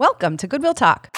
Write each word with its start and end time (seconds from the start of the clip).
Welcome 0.00 0.36
to 0.36 0.46
Goodwill 0.46 0.74
Talk. 0.74 1.10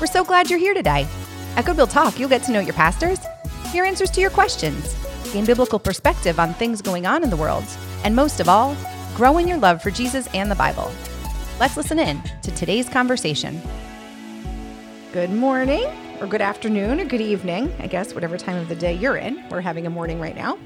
We're 0.00 0.06
so 0.06 0.24
glad 0.24 0.48
you're 0.48 0.58
here 0.58 0.72
today. 0.72 1.06
At 1.56 1.66
Goodwill 1.66 1.86
Talk, 1.86 2.18
you'll 2.18 2.30
get 2.30 2.42
to 2.44 2.52
know 2.52 2.60
your 2.60 2.72
pastors, 2.72 3.18
hear 3.70 3.84
answers 3.84 4.10
to 4.12 4.22
your 4.22 4.30
questions, 4.30 4.96
gain 5.34 5.44
biblical 5.44 5.78
perspective 5.78 6.40
on 6.40 6.54
things 6.54 6.80
going 6.80 7.04
on 7.04 7.22
in 7.22 7.28
the 7.28 7.36
world, 7.36 7.64
and 8.04 8.16
most 8.16 8.40
of 8.40 8.48
all, 8.48 8.74
grow 9.14 9.36
in 9.36 9.46
your 9.46 9.58
love 9.58 9.82
for 9.82 9.90
Jesus 9.90 10.28
and 10.28 10.50
the 10.50 10.54
Bible. 10.54 10.90
Let's 11.60 11.76
listen 11.76 11.98
in 11.98 12.22
to 12.40 12.50
today's 12.52 12.88
conversation. 12.88 13.60
Good 15.12 15.30
morning, 15.30 15.84
or 16.22 16.26
good 16.26 16.40
afternoon, 16.40 17.00
or 17.00 17.04
good 17.04 17.20
evening, 17.20 17.70
I 17.80 17.86
guess, 17.86 18.14
whatever 18.14 18.38
time 18.38 18.56
of 18.56 18.70
the 18.70 18.76
day 18.76 18.94
you're 18.94 19.18
in. 19.18 19.46
We're 19.50 19.60
having 19.60 19.86
a 19.86 19.90
morning 19.90 20.18
right 20.18 20.34
now. 20.34 20.58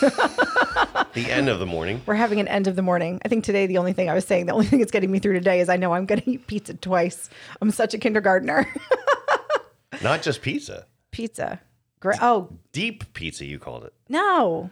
The 1.14 1.30
end 1.30 1.48
of 1.48 1.60
the 1.60 1.66
morning. 1.66 2.02
We're 2.06 2.14
having 2.16 2.40
an 2.40 2.48
end 2.48 2.66
of 2.66 2.74
the 2.74 2.82
morning. 2.82 3.20
I 3.24 3.28
think 3.28 3.44
today 3.44 3.66
the 3.68 3.78
only 3.78 3.92
thing 3.92 4.10
I 4.10 4.14
was 4.14 4.24
saying, 4.24 4.46
the 4.46 4.52
only 4.52 4.66
thing 4.66 4.80
that's 4.80 4.90
getting 4.90 5.12
me 5.12 5.20
through 5.20 5.34
today 5.34 5.60
is 5.60 5.68
I 5.68 5.76
know 5.76 5.92
I'm 5.94 6.06
going 6.06 6.20
to 6.20 6.28
eat 6.30 6.48
pizza 6.48 6.74
twice. 6.74 7.30
I'm 7.62 7.70
such 7.70 7.94
a 7.94 7.98
kindergartner. 7.98 8.66
Not 10.02 10.22
just 10.22 10.42
pizza. 10.42 10.86
pizza. 11.12 11.60
Great. 12.00 12.18
Oh, 12.20 12.50
Deep 12.72 13.12
pizza, 13.14 13.44
you 13.44 13.58
called 13.60 13.84
it. 13.84 13.92
no. 14.08 14.70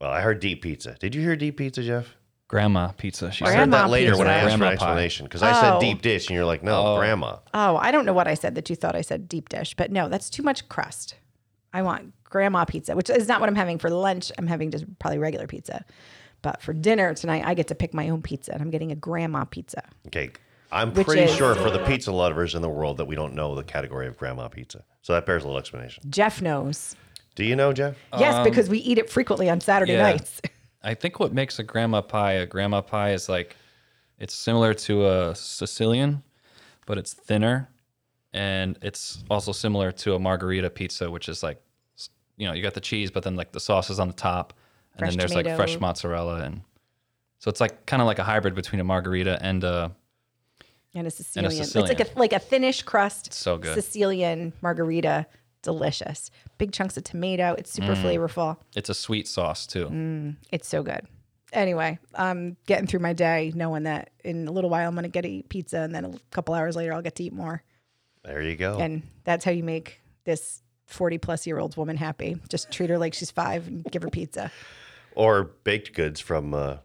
Well, 0.00 0.10
I 0.10 0.22
heard 0.22 0.40
deep 0.40 0.62
pizza. 0.62 0.96
Did 0.98 1.14
you 1.14 1.20
hear 1.20 1.36
deep 1.36 1.58
pizza, 1.58 1.82
Jeff? 1.82 2.16
Grandma 2.48 2.88
pizza. 2.92 3.30
She 3.30 3.44
I 3.44 3.48
said. 3.50 3.58
heard 3.58 3.70
that 3.72 3.90
later 3.90 4.16
when 4.16 4.26
I 4.28 4.40
pizza. 4.40 4.46
asked 4.52 4.58
for 4.58 4.64
an 4.64 4.68
pie. 4.70 4.72
explanation 4.72 5.26
because 5.26 5.42
I 5.42 5.52
said 5.52 5.74
Oh. 5.74 5.80
deep 5.80 6.00
dish 6.00 6.28
and 6.28 6.34
you're 6.36 6.46
like, 6.46 6.62
no, 6.62 6.94
Oh. 6.94 6.96
grandma. 6.98 7.36
Oh, 7.52 7.76
I 7.76 7.90
don't 7.92 8.06
know 8.06 8.14
what 8.14 8.26
I 8.26 8.32
said 8.32 8.54
that 8.54 8.70
you 8.70 8.76
thought 8.76 8.96
I 8.96 9.02
said 9.02 9.28
deep 9.28 9.50
dish, 9.50 9.74
but 9.74 9.92
no, 9.92 10.08
that's 10.08 10.30
too 10.30 10.42
much 10.42 10.70
crust. 10.70 11.16
I 11.72 11.82
want 11.82 12.12
grandma 12.24 12.64
pizza, 12.64 12.96
which 12.96 13.10
is 13.10 13.28
not 13.28 13.40
what 13.40 13.48
I'm 13.48 13.54
having 13.54 13.78
for 13.78 13.90
lunch. 13.90 14.32
I'm 14.38 14.46
having 14.46 14.70
just 14.70 14.84
probably 14.98 15.18
regular 15.18 15.46
pizza. 15.46 15.84
But 16.42 16.62
for 16.62 16.72
dinner 16.72 17.14
tonight, 17.14 17.42
I 17.44 17.54
get 17.54 17.68
to 17.68 17.74
pick 17.74 17.92
my 17.92 18.08
own 18.08 18.22
pizza 18.22 18.52
and 18.52 18.62
I'm 18.62 18.70
getting 18.70 18.92
a 18.92 18.96
grandma 18.96 19.44
pizza. 19.44 19.82
Okay. 20.06 20.30
I'm 20.72 20.92
Which 20.94 21.06
pretty 21.06 21.22
is- 21.22 21.34
sure 21.34 21.54
for 21.54 21.70
the 21.70 21.84
pizza 21.84 22.12
lovers 22.12 22.54
in 22.54 22.62
the 22.62 22.68
world 22.68 22.96
that 22.98 23.06
we 23.06 23.14
don't 23.14 23.34
know 23.34 23.54
the 23.54 23.64
category 23.64 24.06
of 24.06 24.16
grandma 24.16 24.48
pizza. 24.48 24.84
So 25.02 25.12
that 25.14 25.26
bears 25.26 25.42
a 25.42 25.46
little 25.46 25.58
explanation. 25.58 26.04
Jeff 26.08 26.40
knows. 26.40 26.94
Do 27.34 27.44
you 27.44 27.56
know, 27.56 27.72
Jeff? 27.72 27.96
yes, 28.18 28.34
um, 28.34 28.44
because 28.44 28.68
we 28.68 28.78
eat 28.78 28.98
it 28.98 29.10
frequently 29.10 29.48
on 29.48 29.60
Saturday 29.60 29.94
yeah. 29.94 30.02
nights. 30.02 30.40
I 30.82 30.94
think 30.94 31.20
what 31.20 31.32
makes 31.32 31.58
a 31.58 31.62
grandma 31.62 32.00
pie 32.00 32.32
a 32.32 32.46
grandma 32.46 32.80
pie 32.80 33.12
is 33.12 33.28
like 33.28 33.56
it's 34.18 34.34
similar 34.34 34.74
to 34.74 35.06
a 35.06 35.34
Sicilian, 35.34 36.22
but 36.86 36.98
it's 36.98 37.12
thinner, 37.12 37.68
and 38.32 38.78
it's 38.82 39.22
also 39.30 39.52
similar 39.52 39.92
to 39.92 40.14
a 40.14 40.18
margarita 40.18 40.70
pizza, 40.70 41.10
which 41.10 41.28
is 41.28 41.42
like, 41.42 41.60
you 42.36 42.46
know, 42.46 42.52
you 42.54 42.62
got 42.62 42.74
the 42.74 42.80
cheese, 42.80 43.10
but 43.10 43.22
then 43.22 43.36
like 43.36 43.52
the 43.52 43.60
sauce 43.60 43.90
is 43.90 43.98
on 44.00 44.08
the 44.08 44.14
top, 44.14 44.52
and 44.92 44.98
Fresh 45.00 45.10
then 45.10 45.18
there's 45.18 45.30
tomato. 45.32 45.48
like 45.50 45.56
fresh 45.56 45.80
mozzarella, 45.80 46.42
and 46.42 46.62
so 47.38 47.48
it's 47.48 47.60
like 47.60 47.86
kind 47.86 48.00
of 48.02 48.06
like 48.06 48.18
a 48.18 48.24
hybrid 48.24 48.54
between 48.54 48.80
a 48.80 48.84
margarita 48.84 49.38
and 49.42 49.64
a 49.64 49.92
And 50.94 51.06
a 51.06 51.10
Sicilian. 51.10 51.50
Sicilian. 51.50 51.90
It's 51.90 52.00
like 52.00 52.16
a 52.16 52.18
like 52.18 52.32
a 52.32 52.38
thinnish 52.38 52.82
crust. 52.82 53.32
so 53.32 53.58
good. 53.58 53.74
Sicilian 53.74 54.52
margarita. 54.62 55.26
Delicious. 55.62 56.30
Big 56.56 56.72
chunks 56.72 56.96
of 56.96 57.04
tomato. 57.04 57.54
It's 57.58 57.70
super 57.70 57.94
Mm. 57.94 58.02
flavorful. 58.02 58.56
it's 58.74 58.88
a 58.88 58.94
sweet 58.94 59.28
sauce 59.28 59.66
too. 59.66 60.34
It's 60.50 60.66
so 60.66 60.82
good. 60.82 61.06
Anyway, 61.52 61.98
I'm 62.14 62.56
getting 62.66 62.86
through 62.86 63.00
my 63.00 63.12
day 63.12 63.52
knowing 63.54 63.82
that 63.82 64.08
in 64.24 64.48
a 64.48 64.52
little 64.52 64.70
while 64.70 64.88
I'm 64.88 64.94
going 64.94 65.02
to 65.02 65.10
get 65.10 65.22
to 65.22 65.28
eat 65.28 65.50
pizza 65.50 65.80
and 65.80 65.94
then 65.94 66.06
a 66.06 66.12
couple 66.30 66.54
hours 66.54 66.76
later 66.76 66.94
I'll 66.94 67.02
get 67.02 67.16
to 67.16 67.24
eat 67.24 67.34
more. 67.34 67.62
There 68.24 68.42
you 68.42 68.56
go. 68.56 68.78
And 68.78 69.02
that's 69.24 69.44
how 69.44 69.50
you 69.50 69.62
make 69.64 70.00
this 70.24 70.62
40 70.86 71.18
plus 71.18 71.46
year 71.46 71.58
old 71.58 71.76
woman 71.76 71.96
happy. 71.96 72.36
Just 72.48 72.70
treat 72.70 72.90
her 72.90 72.98
like 72.98 73.14
she's 73.14 73.30
five 73.30 73.66
and 73.66 73.84
give 73.90 74.02
her 74.02 74.10
pizza. 74.10 74.50
or 75.14 75.44
baked 75.64 75.94
goods 75.94 76.20
from 76.20 76.52
uh, 76.54 76.76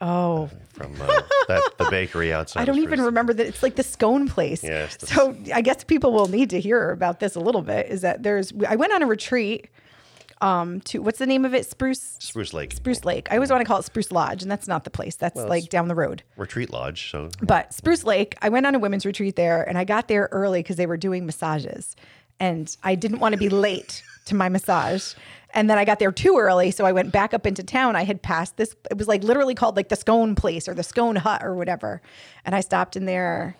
Oh, 0.00 0.50
from 0.74 0.92
uh, 1.00 1.22
that 1.48 1.62
the 1.78 1.86
bakery 1.90 2.32
outside. 2.32 2.60
I 2.62 2.64
don't 2.66 2.78
even 2.78 2.98
Spruce. 2.98 3.06
remember 3.06 3.32
that 3.32 3.46
it's 3.46 3.62
like 3.62 3.76
the 3.76 3.82
scone 3.82 4.28
place. 4.28 4.62
Yes, 4.62 4.98
So 5.00 5.34
I 5.54 5.62
guess 5.62 5.82
people 5.84 6.12
will 6.12 6.28
need 6.28 6.50
to 6.50 6.60
hear 6.60 6.90
about 6.90 7.20
this 7.20 7.36
a 7.36 7.40
little 7.40 7.62
bit. 7.62 7.86
Is 7.88 8.02
that 8.02 8.22
there's 8.22 8.52
I 8.68 8.76
went 8.76 8.92
on 8.92 9.02
a 9.02 9.06
retreat 9.06 9.68
um 10.40 10.80
to 10.82 11.00
what's 11.00 11.18
the 11.18 11.26
name 11.26 11.44
of 11.44 11.54
it? 11.54 11.66
Spruce 11.66 12.16
Spruce 12.18 12.52
Lake 12.52 12.72
Spruce 12.72 13.04
Lake. 13.04 13.28
I 13.30 13.34
always 13.34 13.50
want 13.50 13.60
to 13.60 13.64
call 13.66 13.78
it 13.78 13.84
Spruce 13.84 14.12
Lodge, 14.12 14.42
and 14.42 14.50
that's 14.50 14.68
not 14.68 14.84
the 14.84 14.90
place. 14.90 15.16
That's 15.16 15.36
like 15.36 15.68
down 15.68 15.88
the 15.88 15.94
road. 15.94 16.22
Retreat 16.36 16.70
Lodge. 16.70 17.10
So 17.10 17.30
But 17.42 17.72
Spruce 17.72 18.04
Lake, 18.04 18.36
I 18.42 18.48
went 18.48 18.66
on 18.66 18.74
a 18.74 18.78
women's 18.78 19.06
retreat 19.06 19.36
there, 19.36 19.62
and 19.62 19.78
I 19.78 19.84
got 19.84 20.08
there 20.08 20.28
early 20.32 20.60
because 20.60 20.76
they 20.76 20.86
were 20.86 20.96
doing 20.96 21.26
massages, 21.26 21.96
and 22.40 22.74
I 22.82 22.94
didn't 22.94 23.20
want 23.20 23.32
to 23.34 23.38
be 23.38 23.48
late 23.48 24.02
to 24.26 24.34
my 24.34 24.48
massage. 24.48 25.14
And 25.56 25.70
then 25.70 25.78
I 25.78 25.84
got 25.84 26.00
there 26.00 26.10
too 26.10 26.36
early, 26.36 26.72
so 26.72 26.84
I 26.84 26.90
went 26.90 27.12
back 27.12 27.32
up 27.32 27.46
into 27.46 27.62
town. 27.62 27.94
I 27.94 28.02
had 28.02 28.22
passed 28.22 28.56
this; 28.56 28.74
it 28.90 28.98
was 28.98 29.06
like 29.06 29.22
literally 29.22 29.54
called 29.54 29.76
like 29.76 29.88
the 29.88 29.96
Scone 29.96 30.34
Place 30.34 30.66
or 30.68 30.74
the 30.74 30.82
Scone 30.82 31.16
Hut 31.16 31.42
or 31.44 31.54
whatever. 31.54 32.02
And 32.44 32.54
I 32.56 32.60
stopped 32.60 32.96
in 32.96 33.04
there, 33.04 33.56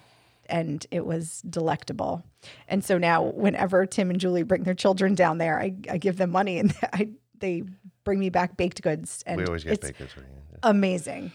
and 0.46 0.86
it 0.90 1.06
was 1.06 1.42
delectable. 1.42 2.24
And 2.68 2.84
so 2.84 2.98
now, 2.98 3.22
whenever 3.22 3.86
Tim 3.86 4.10
and 4.10 4.20
Julie 4.20 4.42
bring 4.42 4.64
their 4.64 4.74
children 4.74 5.14
down 5.14 5.38
there, 5.38 5.58
I, 5.58 5.74
I 5.90 5.98
give 5.98 6.16
them 6.16 6.30
money, 6.30 6.58
and 6.58 6.74
I 6.92 7.10
they 7.38 7.64
bring 8.04 8.18
me 8.18 8.30
back 8.30 8.56
baked 8.56 8.82
goods. 8.82 9.22
And 9.26 9.38
we 9.38 9.46
always 9.46 9.64
get 9.64 9.74
it's 9.74 9.86
baked 9.86 9.98
goods. 9.98 10.16
right? 10.16 10.26
Yeah. 10.52 10.58
amazing. 10.62 11.32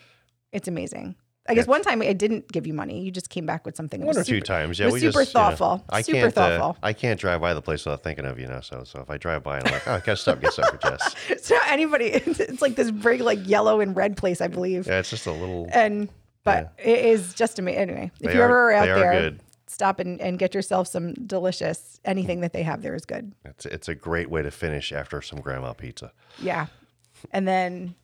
It's 0.51 0.67
amazing. 0.67 1.15
I 1.49 1.55
guess 1.55 1.65
one 1.65 1.81
time 1.81 2.01
I 2.03 2.13
didn't 2.13 2.51
give 2.51 2.67
you 2.67 2.75
money. 2.75 3.01
You 3.01 3.09
just 3.09 3.29
came 3.31 3.47
back 3.47 3.65
with 3.65 3.75
something. 3.75 4.01
One 4.01 4.09
was 4.09 4.17
or 4.17 4.23
two 4.23 4.39
times. 4.39 4.77
Yeah, 4.77 4.91
we 4.91 4.99
super 4.99 5.23
just 5.23 5.33
you 5.33 5.39
know, 5.39 5.45
thoughtful. 5.45 5.83
I 5.89 6.01
super 6.03 6.19
can't. 6.19 6.33
thoughtful. 6.35 6.77
Uh, 6.81 6.85
I 6.85 6.93
can't 6.93 7.19
drive 7.19 7.41
by 7.41 7.55
the 7.55 7.61
place 7.61 7.85
without 7.85 8.03
thinking 8.03 8.25
of 8.25 8.39
you 8.39 8.45
now. 8.47 8.61
So, 8.61 8.83
so 8.83 9.01
if 9.01 9.09
I 9.09 9.17
drive 9.17 9.43
by 9.43 9.57
and 9.57 9.67
I'm 9.67 9.73
like, 9.73 9.87
oh, 9.87 9.93
I 9.93 9.99
gotta 9.99 10.15
stop, 10.15 10.35
and 10.35 10.43
get 10.43 10.53
something 10.53 10.77
for 10.79 10.89
Jess. 10.89 11.15
so 11.43 11.57
anybody, 11.67 12.05
it's, 12.05 12.39
it's 12.39 12.61
like 12.61 12.75
this 12.75 12.89
very 12.89 13.19
like 13.19 13.39
yellow 13.47 13.79
and 13.79 13.95
red 13.95 14.15
place, 14.15 14.41
I 14.41 14.47
believe. 14.47 14.85
Yeah, 14.85 14.99
it's 14.99 15.09
just 15.09 15.25
a 15.25 15.31
little. 15.31 15.67
And 15.73 16.09
but 16.55 16.73
it 16.83 17.05
is 17.05 17.33
just 17.33 17.59
amazing. 17.59 17.81
Anyway, 17.81 18.11
if 18.21 18.33
you 18.33 18.39
are- 18.41 18.43
ever 18.45 18.71
are 18.71 18.73
out 18.73 18.85
there, 18.85 19.11
good. 19.13 19.39
stop 19.67 19.99
and, 19.99 20.19
and 20.21 20.39
get 20.39 20.53
yourself 20.53 20.87
some 20.87 21.13
delicious. 21.13 21.99
Anything 22.05 22.41
that 22.41 22.53
they 22.53 22.63
have 22.63 22.81
there 22.81 22.95
is 22.95 23.05
good. 23.05 23.33
It's 23.45 23.65
it's 23.65 23.87
a 23.87 23.95
great 23.95 24.29
way 24.29 24.41
to 24.41 24.51
finish 24.51 24.91
after 24.91 25.21
some 25.21 25.39
grandma 25.41 25.73
pizza. 25.73 26.11
Yeah. 26.41 26.67
And 27.31 27.47
then 27.47 27.95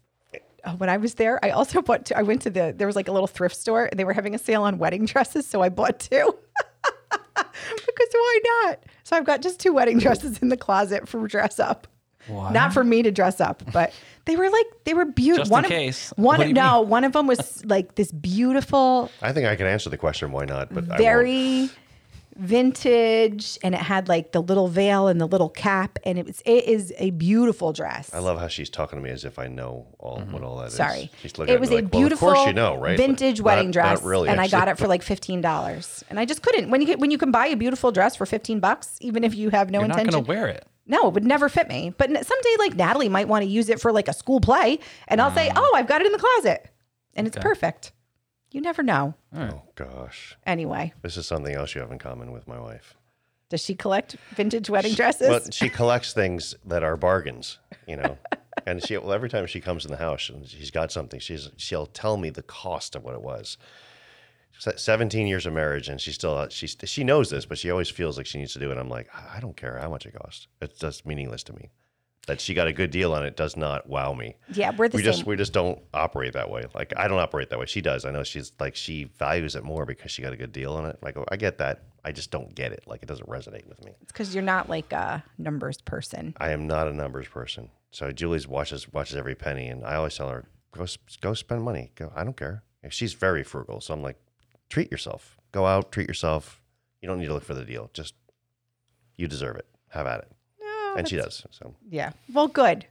uh, 0.63 0.73
when 0.73 0.89
I 0.89 0.97
was 0.97 1.13
there, 1.15 1.39
I 1.43 1.51
also 1.51 1.81
bought. 1.87 2.05
Two, 2.05 2.15
I 2.15 2.23
went 2.23 2.41
to 2.43 2.49
the. 2.49 2.73
There 2.75 2.87
was 2.87 2.95
like 2.95 3.07
a 3.07 3.11
little 3.11 3.27
thrift 3.27 3.55
store, 3.55 3.85
and 3.85 3.99
they 3.99 4.03
were 4.03 4.13
having 4.13 4.35
a 4.35 4.39
sale 4.39 4.63
on 4.63 4.77
wedding 4.77 5.05
dresses, 5.05 5.47
so 5.47 5.61
I 5.61 5.69
bought 5.69 5.99
two. 5.99 6.35
because 7.35 8.09
why 8.11 8.39
not? 8.65 8.83
So 9.03 9.15
I've 9.15 9.25
got 9.25 9.41
just 9.41 9.59
two 9.59 9.73
wedding 9.73 9.99
dresses 9.99 10.39
in 10.39 10.49
the 10.49 10.57
closet 10.57 11.07
for 11.07 11.27
dress 11.27 11.59
up. 11.59 11.87
Not 12.29 12.73
for 12.73 12.83
me 12.83 13.03
to 13.03 13.11
dress 13.11 13.39
up, 13.41 13.63
but 13.71 13.93
they 14.25 14.35
were 14.35 14.49
like 14.49 14.65
they 14.85 14.93
were 14.93 15.05
beautiful. 15.05 15.43
Just 15.43 15.51
in 15.51 15.53
one 15.53 15.63
case. 15.65 16.11
Of, 16.11 16.17
one 16.17 16.37
What 16.39 16.43
do 16.43 16.47
you 16.49 16.53
no, 16.53 16.81
one 16.81 17.03
of 17.03 17.13
them 17.13 17.27
was 17.27 17.63
like 17.65 17.95
this 17.95 18.11
beautiful, 18.11 19.09
I 19.21 19.31
think 19.33 19.47
I 19.47 19.55
can 19.55 19.67
answer 19.67 19.89
the 19.89 19.97
question 19.97 20.31
why 20.31 20.45
not, 20.45 20.73
but 20.73 20.85
I 20.85 20.87
won't. 20.89 20.97
very 20.99 21.69
vintage, 22.37 23.57
and 23.63 23.73
it 23.73 23.81
had 23.81 24.07
like 24.07 24.31
the 24.31 24.41
little 24.41 24.67
veil 24.67 25.07
and 25.07 25.19
the 25.19 25.25
little 25.25 25.49
cap, 25.49 25.99
and 26.03 26.17
it 26.19 26.25
was 26.25 26.41
it 26.45 26.65
is 26.65 26.93
a 26.97 27.11
beautiful 27.11 27.73
dress. 27.73 28.13
I 28.13 28.19
love 28.19 28.39
how 28.39 28.47
she's 28.47 28.69
talking 28.69 28.99
to 28.99 29.03
me 29.03 29.09
as 29.09 29.25
if 29.25 29.39
I 29.39 29.47
know 29.47 29.87
all 29.99 30.19
what 30.19 30.43
all 30.43 30.57
that 30.57 30.67
is. 30.67 30.73
Sorry. 30.73 31.11
she's 31.21 31.37
looking 31.37 31.53
it 31.53 31.55
at 31.55 31.59
was 31.61 31.69
me 31.69 31.77
a 31.77 31.81
like, 31.81 31.91
beautiful 31.91 32.27
Well, 32.27 32.35
of 32.35 32.43
course 32.43 32.47
you 32.47 32.53
know, 32.53 32.77
right? 32.77 32.97
Vintage 32.97 33.39
not- 33.39 33.45
wedding 33.45 33.67
not 33.67 33.73
dress, 33.73 34.01
really, 34.03 34.29
and 34.29 34.39
I 34.39 34.47
got 34.47 34.67
it 34.67 34.77
for 34.77 34.87
like 34.95 35.01
fifteen 35.03 35.41
dollars. 35.41 36.03
And 36.09 36.19
I 36.19 36.25
just 36.25 36.41
couldn't. 36.41 36.69
When 36.69 36.81
you 36.81 36.87
get, 36.87 36.99
when 36.99 37.11
you 37.11 37.17
can 37.17 37.31
buy 37.31 37.47
a 37.47 37.55
beautiful 37.55 37.91
dress 37.91 38.15
for 38.15 38.25
fifteen 38.25 38.59
bucks, 38.59 38.97
even 39.01 39.23
if 39.23 39.35
you 39.35 39.49
have 39.49 39.69
no 39.71 39.79
You're 39.79 39.87
not 39.87 39.99
intention, 39.99 40.23
gonna 40.23 40.27
wear 40.27 40.47
it. 40.47 40.67
No, 40.87 41.07
it 41.07 41.13
would 41.13 41.23
never 41.25 41.49
fit 41.49 41.67
me. 41.67 41.93
But 41.97 42.09
someday, 42.09 42.55
like 42.59 42.75
Natalie 42.75 43.09
might 43.09 43.27
want 43.27 43.43
to 43.43 43.49
use 43.49 43.69
it 43.69 43.81
for 43.81 43.91
like 43.91 44.07
a 44.07 44.13
school 44.13 44.39
play, 44.39 44.79
and 45.07 45.21
I'll 45.21 45.33
say, 45.33 45.49
ah. 45.49 45.53
"Oh, 45.57 45.71
I've 45.75 45.87
got 45.87 46.01
it 46.01 46.05
in 46.07 46.11
the 46.13 46.19
closet," 46.19 46.69
and 47.15 47.27
it's. 47.27 47.37
Okay. 47.37 47.43
perfect. 47.43 47.91
You 48.51 48.61
never 48.61 48.83
know. 48.83 49.15
Oh 49.35 49.63
gosh, 49.75 50.37
Anyway, 50.45 50.93
this 51.01 51.17
is 51.17 51.27
something 51.27 51.53
else 51.53 51.75
you 51.75 51.81
have 51.81 51.91
in 51.91 51.99
common 51.99 52.31
with 52.31 52.47
my 52.47 52.57
wife. 52.59 52.95
does 53.49 53.61
she 53.61 53.75
collect 53.75 54.15
vintage 54.29 54.69
wedding 54.69 54.93
dresses? 54.93 55.27
Well, 55.27 55.41
she 55.51 55.67
collects 55.79 56.13
things 56.13 56.55
that 56.65 56.81
are 56.81 56.95
bargains, 56.95 57.59
you 57.85 57.97
know. 57.97 58.17
and 58.65 58.81
she 58.81 58.95
well, 58.97 59.11
every 59.11 59.27
time 59.27 59.45
she 59.45 59.59
comes 59.59 59.83
in 59.83 59.91
the 59.91 59.97
house 59.97 60.29
and 60.29 60.47
she's 60.47 60.71
got 60.71 60.89
something, 60.91 61.19
she's 61.19 61.49
she'll 61.57 61.85
tell 61.87 62.15
me 62.15 62.29
the 62.29 62.43
cost 62.43 62.95
of 62.95 63.03
what 63.03 63.13
it 63.13 63.21
was. 63.21 63.57
Se- 64.59 64.77
Seventeen 64.77 65.27
years 65.27 65.45
of 65.45 65.53
marriage, 65.53 65.89
and 65.89 65.99
she 65.99 66.11
still 66.11 66.35
uh, 66.37 66.47
she 66.49 66.67
she 66.67 67.03
knows 67.03 67.29
this, 67.29 67.45
but 67.45 67.57
she 67.57 67.69
always 67.71 67.89
feels 67.89 68.17
like 68.17 68.25
she 68.25 68.37
needs 68.37 68.53
to 68.53 68.59
do 68.59 68.71
it. 68.71 68.77
I'm 68.77 68.89
like, 68.89 69.09
I 69.13 69.39
don't 69.39 69.55
care 69.57 69.77
how 69.77 69.89
much 69.89 70.05
it 70.05 70.13
costs; 70.13 70.47
it's 70.61 70.79
just 70.79 71.05
meaningless 71.05 71.43
to 71.43 71.53
me. 71.53 71.69
That 72.27 72.41
she 72.41 72.55
got 72.55 72.67
a 72.67 72.73
good 72.73 72.89
deal 72.89 73.13
on 73.13 73.23
it 73.23 73.35
does 73.35 73.55
not 73.55 73.87
wow 73.87 74.13
me. 74.13 74.35
yeah, 74.51 74.71
we're 74.75 74.87
the 74.87 74.97
we 74.97 75.03
same. 75.03 75.11
just 75.11 75.25
we 75.27 75.35
just 75.35 75.53
don't 75.53 75.79
operate 75.93 76.33
that 76.33 76.49
way. 76.49 76.63
Like 76.73 76.91
I 76.97 77.07
don't 77.07 77.19
operate 77.19 77.49
that 77.51 77.59
way. 77.59 77.67
She 77.67 77.81
does. 77.81 78.03
I 78.03 78.09
know 78.11 78.23
she's 78.23 78.51
like 78.59 78.75
she 78.75 79.03
values 79.19 79.55
it 79.55 79.63
more 79.63 79.85
because 79.85 80.09
she 80.11 80.23
got 80.23 80.33
a 80.33 80.37
good 80.37 80.51
deal 80.51 80.73
on 80.73 80.85
it. 80.87 80.97
Like 81.03 81.17
I 81.29 81.35
get 81.35 81.59
that. 81.59 81.83
I 82.03 82.11
just 82.11 82.31
don't 82.31 82.55
get 82.55 82.71
it. 82.71 82.83
Like 82.87 83.03
it 83.03 83.07
doesn't 83.07 83.29
resonate 83.29 83.67
with 83.67 83.83
me. 83.85 83.91
it's 84.01 84.11
because 84.11 84.33
you're 84.33 84.43
not 84.43 84.69
like 84.69 84.91
a 84.91 85.23
numbers 85.37 85.81
person. 85.81 86.33
I 86.39 86.49
am 86.51 86.65
not 86.65 86.87
a 86.87 86.93
numbers 86.93 87.27
person. 87.27 87.69
So 87.91 88.11
Julie's 88.11 88.47
watches 88.47 88.91
watches 88.91 89.15
every 89.17 89.35
penny, 89.35 89.67
and 89.67 89.85
I 89.85 89.95
always 89.95 90.15
tell 90.15 90.29
her 90.29 90.45
go 90.71 90.87
go 91.21 91.35
spend 91.35 91.61
money. 91.61 91.91
Go. 91.93 92.11
I 92.15 92.23
don't 92.23 92.35
care. 92.37 92.63
She's 92.89 93.13
very 93.13 93.43
frugal, 93.43 93.81
so 93.81 93.93
I'm 93.93 94.01
like, 94.03 94.17
treat 94.69 94.91
yourself. 94.91 95.37
Go 95.51 95.65
out, 95.65 95.91
treat 95.91 96.07
yourself. 96.07 96.61
You 97.01 97.07
don't 97.07 97.19
need 97.19 97.27
to 97.27 97.33
look 97.33 97.43
for 97.43 97.53
the 97.53 97.65
deal. 97.65 97.89
Just 97.93 98.13
you 99.15 99.27
deserve 99.27 99.55
it. 99.57 99.65
Have 99.89 100.07
at 100.07 100.19
it. 100.21 100.31
No, 100.61 100.95
and 100.97 101.07
she 101.07 101.15
does. 101.15 101.45
So 101.51 101.75
Yeah. 101.89 102.11
Well, 102.33 102.47
good. 102.47 102.85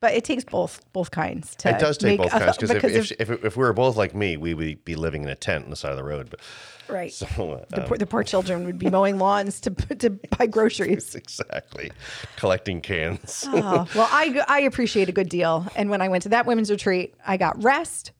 but 0.00 0.14
it 0.14 0.24
takes 0.24 0.44
both 0.44 0.80
both 0.92 1.10
kinds. 1.10 1.54
To 1.56 1.70
It 1.70 1.78
does 1.80 1.98
take 1.98 2.18
both 2.18 2.32
a- 2.34 2.38
kinds 2.38 2.56
because 2.56 2.70
if, 2.70 2.84
if, 2.84 3.30
if, 3.30 3.44
if 3.44 3.56
we 3.56 3.62
were 3.64 3.72
both 3.72 3.96
like 3.96 4.14
me, 4.14 4.36
we 4.36 4.54
would 4.54 4.84
be 4.84 4.94
living 4.96 5.22
in 5.22 5.28
a 5.28 5.34
tent 5.34 5.64
on 5.64 5.70
the 5.70 5.76
side 5.76 5.90
of 5.90 5.96
the 5.96 6.04
road. 6.04 6.30
But 6.30 6.40
right, 6.88 7.12
so 7.12 7.26
uh, 7.26 7.64
the, 7.68 7.82
poor, 7.82 7.98
the 7.98 8.06
poor 8.06 8.22
children 8.22 8.64
would 8.64 8.78
be 8.78 8.88
mowing 8.90 9.18
lawns 9.18 9.60
to 9.62 9.70
to 9.70 10.10
buy 10.38 10.46
groceries. 10.56 11.14
exactly 11.14 11.90
collecting 12.36 12.80
cans. 12.80 13.44
Oh, 13.48 13.86
well, 13.94 14.08
I 14.10 14.40
I 14.48 14.60
appreciate 14.60 15.08
a 15.08 15.12
good 15.12 15.28
deal. 15.28 15.66
And 15.76 15.90
when 15.90 16.00
I 16.00 16.08
went 16.08 16.22
to 16.24 16.28
that 16.30 16.46
women's 16.46 16.70
retreat, 16.70 17.14
I 17.26 17.36
got 17.36 17.62
rest, 17.62 18.12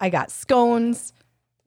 I 0.00 0.10
got 0.10 0.30
scones, 0.30 1.12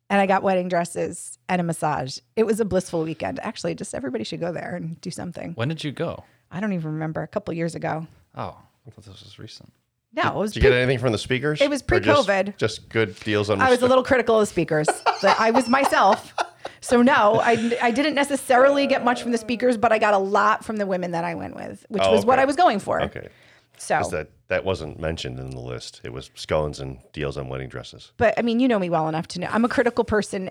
and 0.10 0.20
I 0.22 0.26
got 0.26 0.44
wedding 0.44 0.68
dresses 0.70 1.38
and 1.50 1.60
a 1.62 1.64
massage. 1.64 2.18
It 2.36 2.46
was 2.46 2.60
a 2.60 2.66
blissful 2.66 3.04
weekend. 3.04 3.40
Actually, 3.42 3.76
just 3.76 3.94
everybody 3.96 4.24
should 4.24 4.40
go 4.40 4.52
there 4.52 4.76
and 4.76 5.00
do 5.02 5.10
something. 5.12 5.54
When 5.54 5.70
did 5.70 5.84
you 5.84 5.92
go? 5.92 6.24
I 6.52 6.60
don't 6.60 6.74
even 6.74 6.94
remember. 6.94 7.22
A 7.24 7.28
couple 7.28 7.54
years 7.54 7.76
ago. 7.76 8.06
Oh, 8.36 8.58
I 8.88 8.90
thought 8.92 9.06
this 9.06 9.24
was 9.24 9.40
recent. 9.40 9.72
No, 10.16 10.28
it 10.30 10.36
was. 10.36 10.52
Did 10.52 10.62
you 10.64 10.70
pre- 10.70 10.76
get 10.76 10.82
anything 10.84 11.00
from 11.00 11.12
the 11.12 11.18
speakers? 11.18 11.60
It 11.60 11.70
was 11.72 11.82
pre-COVID. 11.82 12.58
Just, 12.58 12.88
good 12.90 13.20
deals 13.22 13.50
on. 13.50 13.60
I 13.60 13.72
was 13.72 13.82
a 13.82 13.88
little 13.88 14.04
critical 14.04 14.36
of 14.36 14.42
the 14.42 14.46
speakers. 14.46 14.88
but 15.24 15.40
I 15.40 15.50
was 15.50 15.68
myself. 15.68 16.34
So 16.82 17.02
no, 17.02 17.40
I, 17.42 17.78
I 17.82 17.92
didn't 17.92 18.14
necessarily 18.14 18.86
get 18.88 19.04
much 19.04 19.24
from 19.24 19.32
the 19.32 19.38
speakers, 19.38 19.76
but 19.78 19.92
I 19.92 19.98
got 19.98 20.14
a 20.14 20.18
lot 20.20 20.64
from 20.64 20.78
the 20.78 20.86
women 20.86 21.12
that 21.12 21.24
I 21.24 21.34
went 21.34 21.56
with, 21.56 21.86
which 21.90 22.04
Oh, 22.06 22.12
was 22.12 22.26
what. 22.26 22.38
I 22.40 22.46
was 22.46 22.56
going 22.56 22.80
for. 22.80 23.02
okay. 23.04 23.30
So, 23.83 24.18
that 24.18 24.30
that 24.47 24.65
wasn't 24.65 25.00
mentioned 25.00 25.39
in 25.39 25.50
the 25.51 25.59
list. 25.59 26.01
It 26.03 26.13
was 26.13 26.30
scones 26.35 26.80
and 26.80 27.00
deals 27.12 27.38
on 27.38 27.50
wedding 27.50 27.69
dresses. 27.69 28.12
but 28.18 28.33
I 28.38 28.41
mean, 28.41 28.59
you 28.59 28.68
know 28.68 28.80
me 28.80 28.89
well 28.89 29.07
enough 29.07 29.27
to 29.30 29.39
know 29.39 29.47
I'm 29.51 29.65
a 29.65 29.69
critical 29.69 30.03
person 30.03 30.50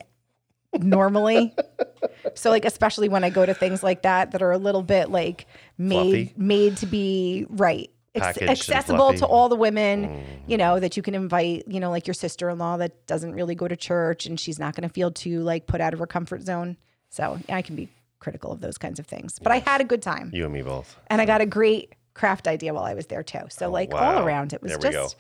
normally. 0.79 1.55
so 2.35 2.51
like 2.51 2.65
especially 2.65 3.09
when 3.09 3.25
I 3.25 3.31
go 3.31 3.45
to 3.45 3.55
things 3.55 3.83
like 3.83 4.03
that 4.03 4.33
that 4.33 4.43
are 4.43 4.53
a 4.53 4.59
little 4.59 4.83
bit 4.83 5.11
like 5.11 5.47
made 5.79 6.29
Fluffy. 6.29 6.35
made 6.37 6.77
to 6.79 6.87
be 6.87 7.47
right. 7.49 7.91
Ex- 8.15 8.27
Packaged 8.27 8.43
and 8.43 8.51
accessible 8.51 9.13
to 9.13 9.19
fluffy. 9.19 9.33
all 9.33 9.49
the 9.49 9.57
women, 9.57 10.05
mm. 10.05 10.23
you 10.47 10.59
know, 10.59 10.79
that 10.79 10.99
you 10.99 11.03
can 11.03 11.15
invite, 11.15 11.67
you 11.67 11.81
know, 11.81 11.89
like 11.89 12.07
your 12.07 12.13
sister-in-law 12.13 12.77
that 12.77 13.07
doesn't 13.07 13.33
really 13.33 13.55
go 13.55 13.67
to 13.67 13.75
church 13.75 14.27
and 14.27 14.39
she's 14.39 14.59
not 14.59 14.75
going 14.75 14.87
to 14.87 14.93
feel 14.93 15.11
too 15.11 15.41
like 15.41 15.67
put 15.67 15.81
out 15.81 15.95
of 15.95 15.99
her 15.99 16.07
comfort 16.07 16.43
zone. 16.43 16.77
So, 17.09 17.39
I 17.49 17.63
can 17.63 17.75
be 17.75 17.89
critical 18.19 18.53
of 18.53 18.61
those 18.61 18.79
kinds 18.79 18.99
of 18.99 19.07
things. 19.07 19.39
But 19.39 19.53
I 19.53 19.59
had 19.59 19.81
a 19.81 19.85
good 19.85 20.03
time. 20.03 20.31
You 20.33 20.45
and 20.45 20.53
me 20.53 20.63
both. 20.63 20.97
And 21.09 21.21
I 21.21 21.27
got 21.27 21.41
a 21.41 21.47
great 21.47 21.95
craft 22.15 22.47
idea 22.49 22.73
while 22.75 22.85
I 22.85 22.95
was 22.95 23.07
there 23.07 23.23
too. 23.23 23.41
So 23.49 23.71
like 23.71 23.93
all 23.95 24.19
Oh, 24.19 24.25
around 24.25 24.53
it 24.53 24.63
was 24.63 24.77
There 24.77 24.91
just 24.93 25.17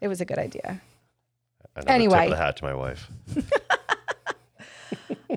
it 0.00 0.08
was 0.08 0.20
a 0.20 0.24
good 0.24 0.38
idea. 0.38 0.80
Another 1.76 1.90
Anyway. 1.92 2.16
tip 2.18 2.24
of 2.24 2.30
the 2.30 2.36
hat 2.36 2.56
to 2.58 2.64
my 2.64 2.74
wife. 2.74 3.08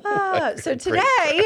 Uh, 0.05 0.55
so 0.57 0.75
today 0.75 1.01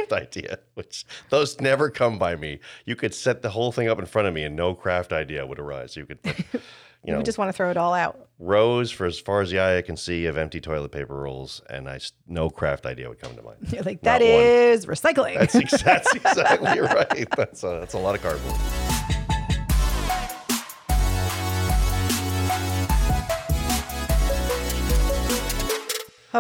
craft 0.08 0.14
idea, 0.14 0.60
which 0.76 1.06
those 1.30 1.60
never 1.60 1.90
come 1.90 2.18
by 2.18 2.36
me. 2.36 2.60
You 2.86 2.96
could 2.96 3.14
set 3.14 3.42
the 3.42 3.50
whole 3.50 3.72
thing 3.72 3.88
up 3.90 4.00
in 4.00 4.06
front 4.06 4.28
of 4.28 4.34
me, 4.34 4.44
and 4.44 4.56
no 4.56 4.74
craft 4.74 5.12
idea 5.14 5.46
would 5.46 5.60
arise. 5.60 5.96
You 5.96 6.06
could, 6.06 6.22
put, 6.24 6.38
you 6.54 6.60
you 7.06 7.14
know, 7.14 7.22
just 7.22 7.38
want 7.38 7.50
to 7.50 7.54
throw 7.54 7.70
it 7.70 7.78
all 7.78 7.94
out. 7.94 8.28
rows 8.40 8.92
for 8.92 9.06
as 9.06 9.20
far 9.20 9.42
as 9.42 9.50
the 9.52 9.60
eye 9.60 9.82
can 9.82 9.98
see 9.98 10.26
of 10.26 10.38
empty 10.38 10.62
toilet 10.62 10.92
paper 10.92 11.16
rolls, 11.16 11.62
and 11.70 11.90
I 11.90 12.00
no 12.28 12.50
craft 12.50 12.86
idea 12.86 13.10
would 13.10 13.20
come 13.20 13.36
to 13.36 13.42
mind. 13.44 13.58
You're 13.72 13.84
like, 13.84 14.02
Not 14.04 14.20
that 14.20 14.22
one. 14.22 14.30
is 14.30 14.86
recycling. 14.86 15.38
That's, 15.38 15.84
that's 15.84 16.16
exactly 16.16 16.80
right. 16.80 17.28
That's 17.36 17.64
a, 17.64 17.68
that's 17.80 17.94
a 17.94 18.00
lot 18.00 18.16
of 18.16 18.22
cardboard. 18.22 18.56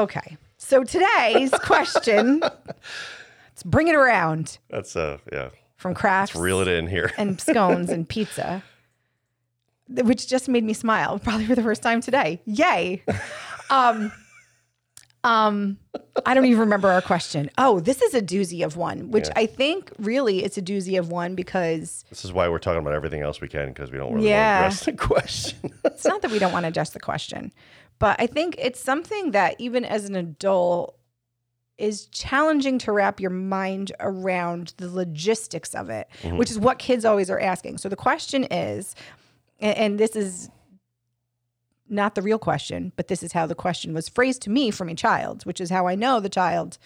Okay. 0.03 0.37
So 0.57 0.83
today's 0.83 1.51
question, 1.63 2.39
let's 2.39 3.63
bring 3.65 3.87
it 3.87 3.95
around 3.95 4.57
That's 4.69 4.95
uh 4.95 5.17
yeah. 5.31 5.49
from 5.75 5.93
crafts 5.93 6.35
Reel 6.35 6.61
it 6.61 6.67
in 6.67 6.87
here. 6.87 7.11
and 7.17 7.39
scones 7.39 7.89
and 7.89 8.07
pizza, 8.15 8.63
th- 9.93 10.05
which 10.05 10.27
just 10.27 10.49
made 10.49 10.63
me 10.63 10.73
smile 10.73 11.19
probably 11.19 11.45
for 11.45 11.55
the 11.55 11.63
first 11.63 11.81
time 11.83 12.01
today. 12.01 12.41
Yay. 12.45 13.03
Um, 13.69 14.11
um, 15.23 15.77
I 16.25 16.33
don't 16.33 16.45
even 16.45 16.59
remember 16.59 16.87
our 16.89 17.01
question. 17.01 17.49
Oh, 17.57 17.79
this 17.81 18.01
is 18.01 18.13
a 18.13 18.21
doozy 18.21 18.63
of 18.63 18.77
one, 18.77 19.11
which 19.11 19.27
Yeah. 19.27 19.33
I 19.35 19.45
think 19.45 19.91
really 19.99 20.43
it's 20.43 20.57
a 20.57 20.61
doozy 20.61 20.97
of 20.97 21.09
one 21.11 21.35
because 21.35 22.05
This 22.09 22.23
is 22.23 22.31
why 22.31 22.47
we're 22.47 22.59
talking 22.59 22.79
about 22.79 22.93
everything 22.93 23.21
else 23.21 23.41
we 23.41 23.47
can 23.49 23.67
because 23.69 23.91
we 23.91 23.97
don't 23.97 24.13
really 24.13 24.29
Yeah. 24.29 24.61
want 24.61 24.73
to 24.73 24.81
address 24.81 24.85
the 24.85 24.91
question. 25.07 25.73
it's 25.85 26.05
not 26.05 26.21
that 26.21 26.31
we 26.31 26.39
don't 26.39 26.53
want 26.53 26.63
to 26.63 26.69
adjust 26.69 26.93
the 26.93 26.99
question, 26.99 27.51
but 27.99 28.15
I 28.19 28.27
think 28.27 28.55
it's 28.57 28.79
something 28.79 29.31
that 29.31 29.55
even 29.59 29.83
as 29.85 30.05
an 30.05 30.15
adult 30.15 30.95
is 31.77 32.07
challenging 32.07 32.79
to 32.79 32.91
wrap 32.91 33.19
your 33.19 33.29
mind 33.29 33.91
around 33.99 34.73
the 34.77 34.89
logistics 34.89 35.75
of 35.75 35.89
it, 35.89 36.07
which 36.37 36.49
is 36.49 36.57
what 36.59 36.79
kids 36.79 37.05
always 37.05 37.29
are 37.29 37.39
asking. 37.39 37.77
So 37.77 37.87
the 37.89 37.95
question 37.95 38.45
is, 38.45 38.95
and 39.59 39.99
this 39.99 40.15
is 40.15 40.49
not 41.89 42.15
the 42.15 42.21
real 42.21 42.39
question, 42.39 42.91
but 42.95 43.07
this 43.07 43.21
is 43.23 43.31
how 43.31 43.45
the 43.45 43.55
question 43.55 43.93
was 43.93 44.09
phrased 44.09 44.41
to 44.43 44.49
me 44.49 44.71
from 44.71 44.89
a 44.89 44.95
child, 44.95 45.45
which 45.45 45.61
is 45.61 45.69
how 45.69 45.87
I 45.87 45.95
know 45.95 46.19
the 46.19 46.29
child 46.29 46.77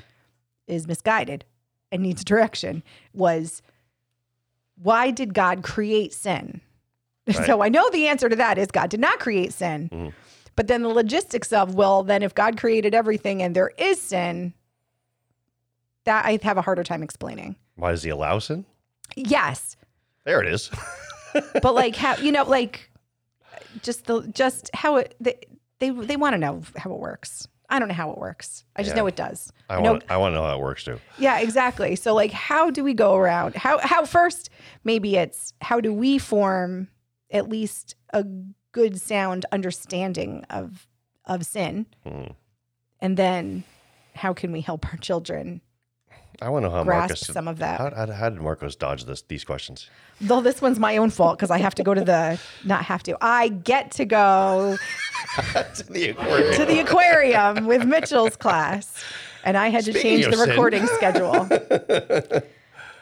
is 0.68 0.88
misguided 0.88 1.44
and 1.92 2.04
needs 2.04 2.24
direction 2.24 2.84
was 3.14 3.62
why 4.82 5.12
did 5.12 5.34
God 5.34 5.64
create 5.64 6.14
sin? 6.14 6.62
So 7.46 7.62
I 7.62 7.70
know 7.70 7.90
the 7.92 8.08
answer 8.08 8.28
to 8.30 8.36
that 8.36 8.58
is 8.58 8.68
God 8.72 8.90
did 8.90 9.00
not 9.00 9.20
create 9.20 9.54
sin. 9.54 9.90
Mhm. 9.92 10.14
But 10.56 10.68
then 10.68 10.82
the 10.84 10.90
logistics 10.90 11.52
of, 11.54 11.76
well, 11.76 12.04
then 12.04 12.24
if 12.24 12.36
God 12.36 12.58
created 12.58 12.94
everything 12.94 13.42
and 13.42 13.56
there 13.56 13.72
is 13.78 14.02
sin, 14.02 14.54
that 16.06 16.26
I 16.26 16.40
have 16.44 16.58
a 16.58 16.62
harder 16.62 16.84
time 16.84 17.04
explaining. 17.04 17.56
Why 17.76 17.92
does 17.92 18.04
he 18.04 18.10
allow 18.10 18.40
sin? 18.40 18.66
Yes. 19.16 19.78
There 20.26 20.42
it 20.42 20.48
is. 20.54 20.70
But 21.62 21.74
like 21.76 21.96
how 21.96 22.18
you 22.18 22.30
know, 22.34 22.44
like 22.44 22.92
just 23.82 24.06
the 24.06 24.20
just 24.34 24.70
how 24.74 24.98
it 24.98 25.16
they 25.22 25.40
they, 25.80 25.90
they 25.90 26.18
want 26.18 26.34
to 26.34 26.38
know 26.38 26.62
how 26.76 26.92
it 26.92 27.00
works. 27.00 27.48
I 27.70 27.80
don't 27.80 27.88
know 27.88 27.94
how 27.94 28.12
it 28.12 28.18
works. 28.18 28.66
I 28.76 28.84
just 28.84 28.98
Yeah. 28.98 29.04
know 29.04 29.08
it 29.08 29.16
does. 29.16 29.50
I 29.70 29.80
know 29.80 29.92
want 29.94 30.04
I 30.10 30.18
want 30.18 30.34
to 30.34 30.36
know 30.36 30.44
how 30.44 30.58
it 30.58 30.60
works 30.62 30.84
too. 30.84 31.00
Yeah, 31.18 31.40
exactly. 31.40 31.96
So 31.96 32.14
like 32.14 32.32
how 32.32 32.70
do 32.70 32.84
we 32.84 32.94
go 32.94 33.16
around? 33.16 33.56
How 33.56 33.80
how 33.80 34.04
first 34.04 34.50
maybe 34.84 35.16
it's 35.16 35.54
how 35.62 35.80
do 35.80 35.94
we 35.94 36.18
form 36.18 36.90
at 37.32 37.48
least 37.48 37.96
a 38.12 38.26
good 38.72 39.00
sound 39.00 39.46
understanding 39.52 40.46
of 40.50 40.88
of 41.26 41.46
sin? 41.46 41.86
Hmm. 42.08 42.32
And 43.00 43.18
then 43.18 43.64
how 44.16 44.34
can 44.34 44.52
we 44.52 44.62
help 44.62 44.86
our 44.92 44.98
children 44.98 45.62
I 46.42 46.50
want 46.50 46.64
to 46.64 46.70
know 46.70 46.76
how 46.76 46.84
grasp 46.84 47.10
Marcos. 47.10 47.28
some 47.28 47.48
of 47.48 47.60
that? 47.60 47.80
How, 47.80 47.92
how, 47.96 48.12
how 48.12 48.30
did 48.30 48.42
Marcos 48.42 48.76
dodge 48.76 49.06
this, 49.06 49.22
these 49.24 49.44
questions? 49.44 49.90
Though 50.20 50.42
this 50.42 50.60
one's 50.60 50.80
my 50.80 50.98
own 50.98 51.12
fault 51.12 51.38
because 51.38 51.52
I 51.52 51.60
have 51.60 51.76
to 51.76 51.84
go 51.84 51.94
to 51.94 52.04
the 52.04 52.40
not 52.66 52.84
have 52.84 53.04
to. 53.04 53.18
I 53.22 53.50
get 53.50 53.92
to 53.92 54.06
go 54.06 54.78
to 55.54 55.84
the 55.88 56.10
aquarium. 56.10 56.56
to 56.56 56.66
the 56.66 56.80
aquarium 56.80 57.68
with 57.68 57.86
Mitchell's 57.86 58.36
class. 58.36 59.04
And 59.44 59.58
I 59.58 59.70
had 59.70 59.86
to 59.86 59.94
change 59.94 60.26
the 60.26 60.38
sin. 60.38 60.50
recording 60.50 60.88
schedule. 60.88 61.48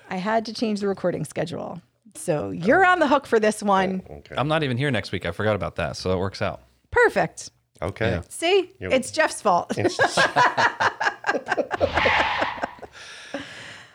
I 0.10 0.16
had 0.16 0.46
to 0.46 0.54
change 0.54 0.82
the 0.82 0.88
recording 0.88 1.24
schedule. 1.24 1.82
So 2.20 2.48
oh, 2.48 2.52
you're 2.52 2.86
on 2.86 3.00
the 3.00 3.08
hook 3.08 3.26
for 3.26 3.40
this 3.40 3.64
one. 3.64 4.04
Oh, 4.10 4.16
okay. 4.16 4.36
I'm 4.38 4.48
not 4.48 4.64
even 4.64 4.78
here 4.78 4.92
next 4.92 5.12
week. 5.12 5.26
I 5.26 5.32
forgot 5.32 5.56
about 5.56 5.78
that, 5.78 5.96
so 5.96 6.12
it 6.12 6.18
works 6.18 6.42
out. 6.42 6.62
Perfect. 6.92 7.50
Okay. 7.82 8.10
Yeah. 8.12 8.22
See, 8.28 8.72
You- 8.80 8.90
it's 8.92 9.10
Jeff's 9.12 9.42
fault. 9.42 9.72
okay. 9.78 9.94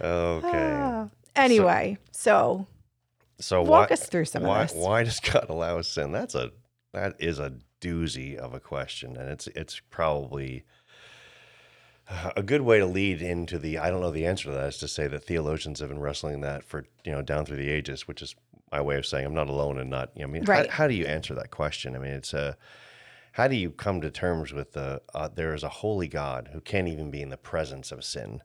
Ah. 0.01 1.09
anyway, 1.37 1.99
so 2.13 2.67
So 3.39 3.63
Walk 3.63 3.91
why, 3.91 3.95
us 3.95 4.07
through 4.09 4.25
some 4.25 4.43
of 4.43 4.49
why, 4.49 4.63
this. 4.65 4.73
Why 4.75 5.05
does 5.05 5.21
God 5.21 5.47
allow 5.49 5.81
sin? 5.83 6.13
That's 6.13 6.35
a 6.35 6.51
that 6.93 7.17
is 7.19 7.39
a 7.39 7.53
doozy 7.81 8.37
of 8.37 8.55
a 8.55 8.61
question, 8.61 9.17
and 9.17 9.29
it's 9.29 9.47
it's 9.49 9.81
probably 9.91 10.65
a 12.37 12.43
good 12.43 12.61
way 12.63 12.79
to 12.79 12.87
lead 12.87 13.23
into 13.23 13.59
the 13.59 13.79
I 13.79 13.91
don't 13.91 14.01
know 14.01 14.11
the 14.11 14.27
answer 14.27 14.45
to 14.45 14.51
that 14.53 14.69
is 14.69 14.79
to 14.79 14.89
say 14.89 15.07
that 15.09 15.25
theologians 15.25 15.81
have 15.81 15.89
been 15.89 16.01
wrestling 16.01 16.41
that 16.43 16.65
for 16.65 16.85
you 17.05 17.13
know 17.13 17.23
down 17.23 17.47
through 17.47 17.57
the 17.57 17.71
ages, 17.71 18.07
which 18.07 18.21
is 18.23 18.35
my 18.71 18.81
way 18.81 18.97
of 18.97 19.07
saying 19.07 19.25
I'm 19.27 19.35
not 19.35 19.49
alone 19.49 19.79
and 19.79 19.89
not. 19.91 20.11
You 20.15 20.23
know, 20.23 20.29
I 20.29 20.31
mean, 20.33 20.45
Right. 20.45 20.69
how, 20.71 20.83
how 20.83 20.89
do 20.89 20.95
you 20.95 21.07
answer 21.07 21.35
that 21.35 21.51
question? 21.51 21.95
I 21.97 21.99
mean, 21.99 22.13
it's 22.13 22.35
a 22.35 22.57
how 23.33 23.49
do 23.49 23.57
you 23.57 23.71
come 23.71 24.01
to 24.03 24.11
terms 24.11 24.53
with 24.53 24.73
the 24.73 25.01
uh, 25.15 25.29
there 25.35 25.55
is 25.55 25.63
a 25.63 25.69
holy 25.69 26.09
God 26.09 26.51
who 26.53 26.61
can't 26.61 26.89
even 26.89 27.11
be 27.11 27.23
in 27.23 27.31
the 27.31 27.37
presence 27.37 27.91
of 27.91 28.05
sin, 28.05 28.43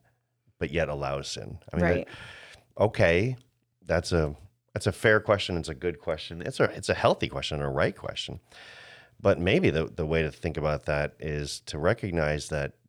but 0.58 0.70
yet 0.70 0.88
allows 0.88 1.28
sin? 1.28 1.58
I 1.72 1.76
mean, 1.76 1.84
right. 1.84 2.06
that- 2.06 2.82
okay, 2.84 3.36
that's 3.84 4.12
a 4.12 4.34
that's 4.72 4.86
a 4.86 4.92
fair 4.92 5.20
question. 5.20 5.56
It's 5.58 5.68
a 5.68 5.74
good 5.74 5.98
question. 5.98 6.42
It's 6.42 6.60
a 6.60 6.64
it's 6.64 6.88
a 6.88 6.94
healthy 6.94 7.28
question, 7.28 7.60
a 7.60 7.68
right 7.70 7.94
question. 7.96 8.40
But 9.20 9.38
maybe 9.38 9.68
the 9.70 9.84
the 9.86 10.06
way 10.06 10.22
to 10.22 10.30
think 10.30 10.56
about 10.56 10.86
that 10.86 11.14
is 11.20 11.60
to 11.66 11.78
recognize 11.78 12.48
that 12.48 12.72
th- 12.72 12.79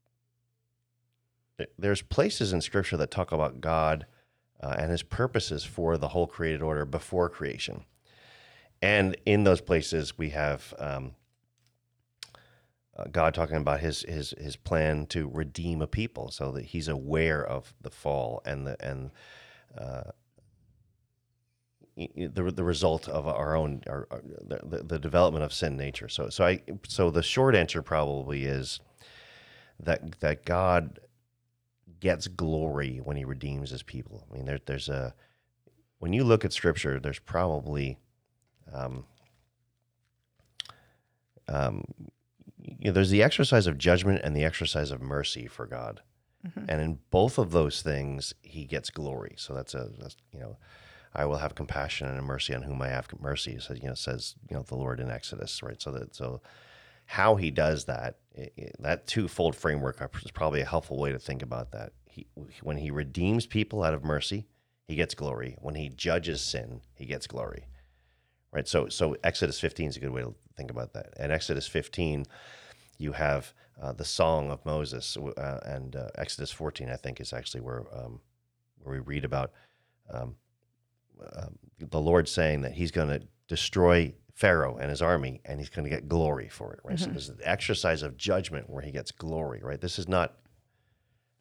there's 1.78 2.02
places 2.02 2.54
in 2.54 2.62
Scripture 2.62 2.98
that 2.98 3.12
talk 3.12 3.32
about 3.32 3.62
God 3.62 4.06
uh, 4.62 4.76
and 4.78 4.92
His 4.92 5.04
purposes 5.04 5.64
for 5.64 5.98
the 5.98 6.10
whole 6.10 6.28
created 6.28 6.62
order 6.62 6.86
before 6.86 7.30
creation, 7.30 7.86
and 8.82 9.16
in 9.26 9.44
those 9.44 9.62
places 9.62 10.18
we 10.18 10.30
have. 10.30 10.74
Um, 10.78 11.16
uh, 12.98 13.06
God 13.10 13.34
talking 13.34 13.56
about 13.56 13.80
his 13.80 14.02
his 14.02 14.34
his 14.38 14.58
plan 14.58 15.06
to 15.08 15.30
redeem 15.30 15.82
a 15.82 15.88
people, 15.88 16.30
so 16.30 16.52
that 16.52 16.66
He's 16.66 16.90
aware 16.90 17.42
of 17.42 17.74
the 17.82 17.90
fall 17.90 18.42
and 18.46 18.68
the 18.68 18.76
and 18.86 19.12
uh, 19.78 20.12
the, 21.96 22.52
the 22.54 22.64
result 22.64 23.08
of 23.08 23.28
our 23.28 23.56
own 23.56 23.82
our, 23.88 24.08
our, 24.12 24.22
the, 24.24 24.84
the 24.84 25.00
development 25.00 25.44
of 25.44 25.54
sin 25.54 25.78
nature. 25.78 26.10
So 26.10 26.30
so 26.30 26.46
I 26.46 26.62
so 26.88 27.12
the 27.12 27.24
short 27.24 27.56
answer 27.56 27.82
probably 27.82 28.46
is 28.46 28.80
that 29.80 30.20
that 30.20 30.46
God 30.46 31.00
gets 32.02 32.28
glory 32.28 33.00
when 33.02 33.16
He 33.16 33.24
redeems 33.24 33.70
His 33.70 33.84
people. 33.84 34.28
I 34.30 34.36
mean, 34.36 34.46
there, 34.46 34.60
there's 34.66 34.90
a 34.90 35.16
when 36.00 36.12
you 36.14 36.24
look 36.26 36.44
at 36.44 36.52
Scripture, 36.52 37.00
there's 37.00 37.20
probably 37.20 37.98
um, 38.74 39.06
um, 41.48 41.86
you 42.58 42.88
know, 42.88 42.92
there's 42.92 43.10
the 43.10 43.24
exercise 43.24 43.68
of 43.68 43.78
judgment 43.78 44.22
and 44.24 44.36
the 44.36 44.44
exercise 44.44 44.92
of 44.92 45.02
mercy 45.02 45.48
for 45.48 45.66
God, 45.66 46.02
and 46.68 46.82
in 46.82 47.00
both 47.12 47.38
of 47.38 47.52
those 47.52 47.82
things, 47.82 48.34
He 48.42 48.66
gets 48.66 48.90
glory. 48.90 49.36
So 49.38 49.54
that's 49.54 49.74
a 49.74 49.90
that's, 49.98 50.18
you 50.34 50.40
know, 50.40 50.58
I 51.14 51.26
will 51.26 51.38
have 51.38 51.56
compassion 51.56 52.08
and 52.08 52.26
mercy 52.26 52.56
on 52.56 52.64
whom 52.64 52.82
I 52.82 52.88
have 52.90 53.08
mercy. 53.20 53.58
So 53.60 53.74
you 53.76 53.88
know, 53.88 53.94
says 53.94 54.36
you 54.50 54.56
know 54.56 54.64
the 54.64 54.76
Lord 54.76 55.00
in 55.00 55.12
Exodus, 55.12 55.62
right? 55.62 55.82
So 55.82 55.92
that 55.92 56.16
so 56.16 56.42
how 57.12 57.36
He 57.36 57.52
does 57.52 57.86
that, 57.86 58.18
i 58.38 58.50
i 58.58 58.72
that 58.80 59.08
twofold 59.08 59.56
framework 59.56 59.98
is 60.24 60.32
probably 60.32 60.62
a 60.62 60.66
helpful 60.66 60.98
way 60.98 61.12
to 61.12 61.20
think 61.20 61.42
about 61.42 61.72
that. 61.72 61.94
He 62.06 62.28
when 62.62 62.78
He 62.78 62.92
redeems 62.92 63.46
people 63.46 63.84
out 63.84 63.94
of 63.94 64.04
mercy, 64.04 64.48
He 64.88 64.96
gets 64.96 65.16
glory. 65.16 65.58
When 65.60 65.76
He 65.76 65.90
judges 65.90 66.42
sin, 66.42 66.82
He 66.96 67.06
gets 67.06 67.28
glory 67.28 67.66
right? 68.52 68.68
So, 68.68 68.90
so 68.90 69.16
Exodus 69.24 69.60
15 69.60 69.90
is 69.90 69.98
a 69.98 70.00
good 70.00 70.12
way 70.12 70.22
to 70.22 70.34
think 70.56 70.72
about 70.72 70.94
that. 70.94 71.14
And 71.18 71.32
Exodus 71.32 71.68
15, 71.68 72.26
you 72.98 73.14
have 73.14 73.54
uh, 73.82 73.94
the 73.94 74.06
song 74.06 74.52
of 74.52 74.64
Moses, 74.66 75.18
uh, 75.18 75.60
and 75.66 75.96
uh, 75.96 76.10
Exodus 76.18 76.52
14, 76.52 76.90
I 76.90 76.96
think, 76.96 77.20
is 77.20 77.34
actually 77.34 77.62
where 77.62 77.84
um, 77.94 78.20
where 78.84 78.96
we 78.96 79.00
read 79.00 79.26
about 79.26 79.52
um, 80.12 80.36
um, 81.36 81.58
the 81.80 82.00
Lord 82.00 82.28
saying 82.28 82.62
that 82.62 82.74
He's 82.74 82.92
going 82.92 83.08
to 83.08 83.22
destroy 83.52 84.14
Pharaoh 84.34 84.78
and 84.78 84.90
his 84.90 85.02
army, 85.02 85.42
and 85.44 85.60
He's 85.60 85.68
going 85.68 85.84
to 85.84 85.90
get 85.90 86.08
glory 86.08 86.48
for 86.48 86.72
it, 86.72 86.80
right? 86.86 86.98
So 86.98 87.08
there's 87.08 87.28
the 87.28 87.50
exercise 87.50 88.02
of 88.02 88.16
judgment 88.16 88.70
where 88.70 88.82
He 88.82 88.92
gets 88.92 89.12
glory, 89.12 89.60
right? 89.62 89.80
This 89.80 90.00
is 90.00 90.08
not 90.08 90.38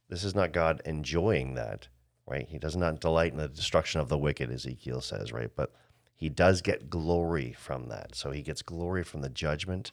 this 0.08 0.24
is 0.24 0.34
not 0.34 0.52
God 0.52 0.82
enjoying 0.84 1.54
that, 1.54 1.86
right? 2.26 2.48
He 2.48 2.58
does 2.58 2.74
not 2.74 3.00
delight 3.00 3.30
in 3.30 3.38
the 3.38 3.46
destruction 3.46 4.00
of 4.00 4.08
the 4.08 4.18
wicked, 4.18 4.50
Ezekiel 4.50 5.00
says, 5.00 5.32
right? 5.32 5.52
But 5.54 5.72
he 6.16 6.28
does 6.28 6.62
get 6.62 6.90
glory 6.90 7.52
from 7.52 7.86
that. 7.90 8.16
So 8.16 8.32
he 8.32 8.42
gets 8.42 8.60
glory 8.60 9.04
from 9.04 9.20
the 9.20 9.28
judgment 9.28 9.92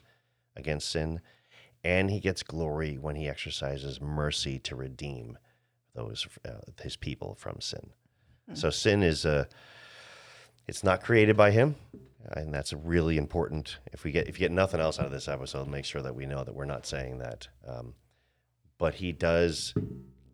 against 0.56 0.90
sin, 0.90 1.20
and 1.84 2.10
he 2.10 2.18
gets 2.18 2.42
glory 2.42 2.98
when 2.98 3.14
he 3.14 3.28
exercises 3.28 4.00
mercy 4.00 4.58
to 4.58 4.74
redeem 4.74 5.38
those 5.94 6.26
uh, 6.44 6.62
his 6.82 6.96
people 6.96 7.36
from 7.38 7.60
sin. 7.60 7.90
So 8.54 8.70
sin 8.70 9.04
is 9.04 9.24
a 9.24 9.46
it's 10.66 10.82
not 10.82 11.04
created 11.04 11.36
by 11.36 11.52
him, 11.52 11.76
and 12.32 12.52
that's 12.52 12.72
really 12.72 13.16
important. 13.16 13.78
If 13.92 14.04
we 14.04 14.12
get 14.12 14.28
if 14.28 14.38
you 14.38 14.44
get 14.44 14.52
nothing 14.52 14.80
else 14.80 14.98
out 14.98 15.06
of 15.06 15.12
this 15.12 15.28
episode, 15.28 15.68
make 15.68 15.84
sure 15.84 16.02
that 16.02 16.14
we 16.14 16.26
know 16.26 16.44
that 16.44 16.54
we're 16.54 16.64
not 16.64 16.86
saying 16.86 17.18
that. 17.18 17.48
Um, 17.66 17.94
but 18.78 18.94
he 18.94 19.12
does 19.12 19.74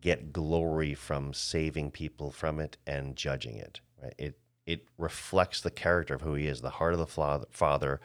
get 0.01 0.31
glory 0.31 0.93
from 0.93 1.33
saving 1.33 1.91
people 1.91 2.31
from 2.31 2.59
it 2.59 2.77
and 2.85 3.15
judging 3.15 3.57
it. 3.57 3.81
Right? 4.01 4.13
It 4.17 4.39
it 4.65 4.87
reflects 4.97 5.61
the 5.61 5.71
character 5.71 6.15
of 6.15 6.21
who 6.21 6.33
he 6.33 6.47
is, 6.47 6.61
the 6.61 6.69
heart 6.71 6.93
of 6.93 6.99
the 6.99 7.45
Father, 7.51 8.01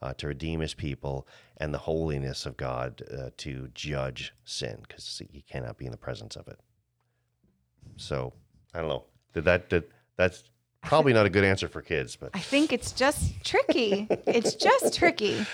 uh, 0.00 0.14
to 0.14 0.28
redeem 0.28 0.60
his 0.60 0.74
people, 0.74 1.26
and 1.56 1.74
the 1.74 1.78
holiness 1.78 2.46
of 2.46 2.56
God 2.56 3.02
uh, 3.12 3.30
to 3.38 3.68
judge 3.74 4.32
sin, 4.44 4.78
because 4.86 5.20
he 5.30 5.42
cannot 5.42 5.76
be 5.76 5.86
in 5.86 5.90
the 5.90 5.96
presence 5.96 6.36
of 6.36 6.46
it. 6.48 6.60
So 7.96 8.32
I 8.72 8.80
don't 8.80 8.88
know. 8.88 9.04
Did 9.32 9.44
that? 9.44 9.68
Did 9.68 9.84
that's 10.16 10.44
probably 10.84 11.12
not 11.12 11.26
a 11.26 11.30
good 11.30 11.44
answer 11.44 11.68
for 11.68 11.82
kids, 11.82 12.16
but 12.16 12.30
I 12.34 12.40
think 12.40 12.72
it's 12.72 12.92
just 12.92 13.42
tricky. 13.44 14.06
it's 14.26 14.54
just 14.54 14.94
tricky. 14.94 15.44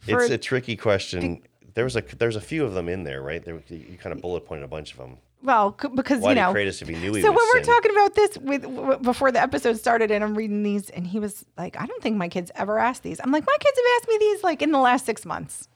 For- 0.00 0.20
it's 0.22 0.30
a 0.30 0.38
tricky 0.38 0.76
question. 0.76 1.42
There 1.74 1.84
was 1.84 1.96
a 1.96 2.02
there's 2.18 2.36
a 2.36 2.40
few 2.40 2.64
of 2.64 2.74
them 2.74 2.88
in 2.88 3.04
there, 3.04 3.22
right? 3.22 3.44
There, 3.44 3.62
you 3.68 3.96
kind 3.98 4.14
of 4.14 4.20
bullet 4.20 4.44
pointed 4.46 4.64
a 4.64 4.68
bunch 4.68 4.92
of 4.92 4.98
them. 4.98 5.16
well, 5.42 5.70
because 5.94 6.20
Why 6.20 6.30
you 6.30 6.34
know. 6.34 6.48
he 6.48 6.52
create 6.52 6.68
us 6.68 6.82
if 6.82 6.88
he 6.88 6.94
knew 6.96 7.14
he 7.14 7.22
So 7.22 7.28
when 7.28 7.36
we're 7.54 7.62
sin? 7.64 7.72
talking 7.74 7.90
about 7.92 8.14
this 8.14 8.36
with 8.38 8.62
w- 8.62 8.98
before 8.98 9.32
the 9.32 9.40
episode 9.40 9.78
started, 9.78 10.10
and 10.10 10.22
I'm 10.22 10.34
reading 10.36 10.62
these, 10.62 10.90
and 10.90 11.06
he 11.06 11.18
was 11.18 11.44
like, 11.56 11.80
"I 11.80 11.86
don't 11.86 12.02
think 12.02 12.16
my 12.16 12.28
kids 12.28 12.50
ever 12.56 12.78
asked 12.78 13.02
these." 13.02 13.20
I'm 13.22 13.30
like, 13.32 13.46
"My 13.46 13.56
kids 13.60 13.76
have 13.78 13.84
asked 14.00 14.08
me 14.08 14.16
these 14.18 14.44
like 14.44 14.60
in 14.62 14.70
the 14.72 14.78
last 14.80 15.06
six 15.06 15.24
months." 15.24 15.68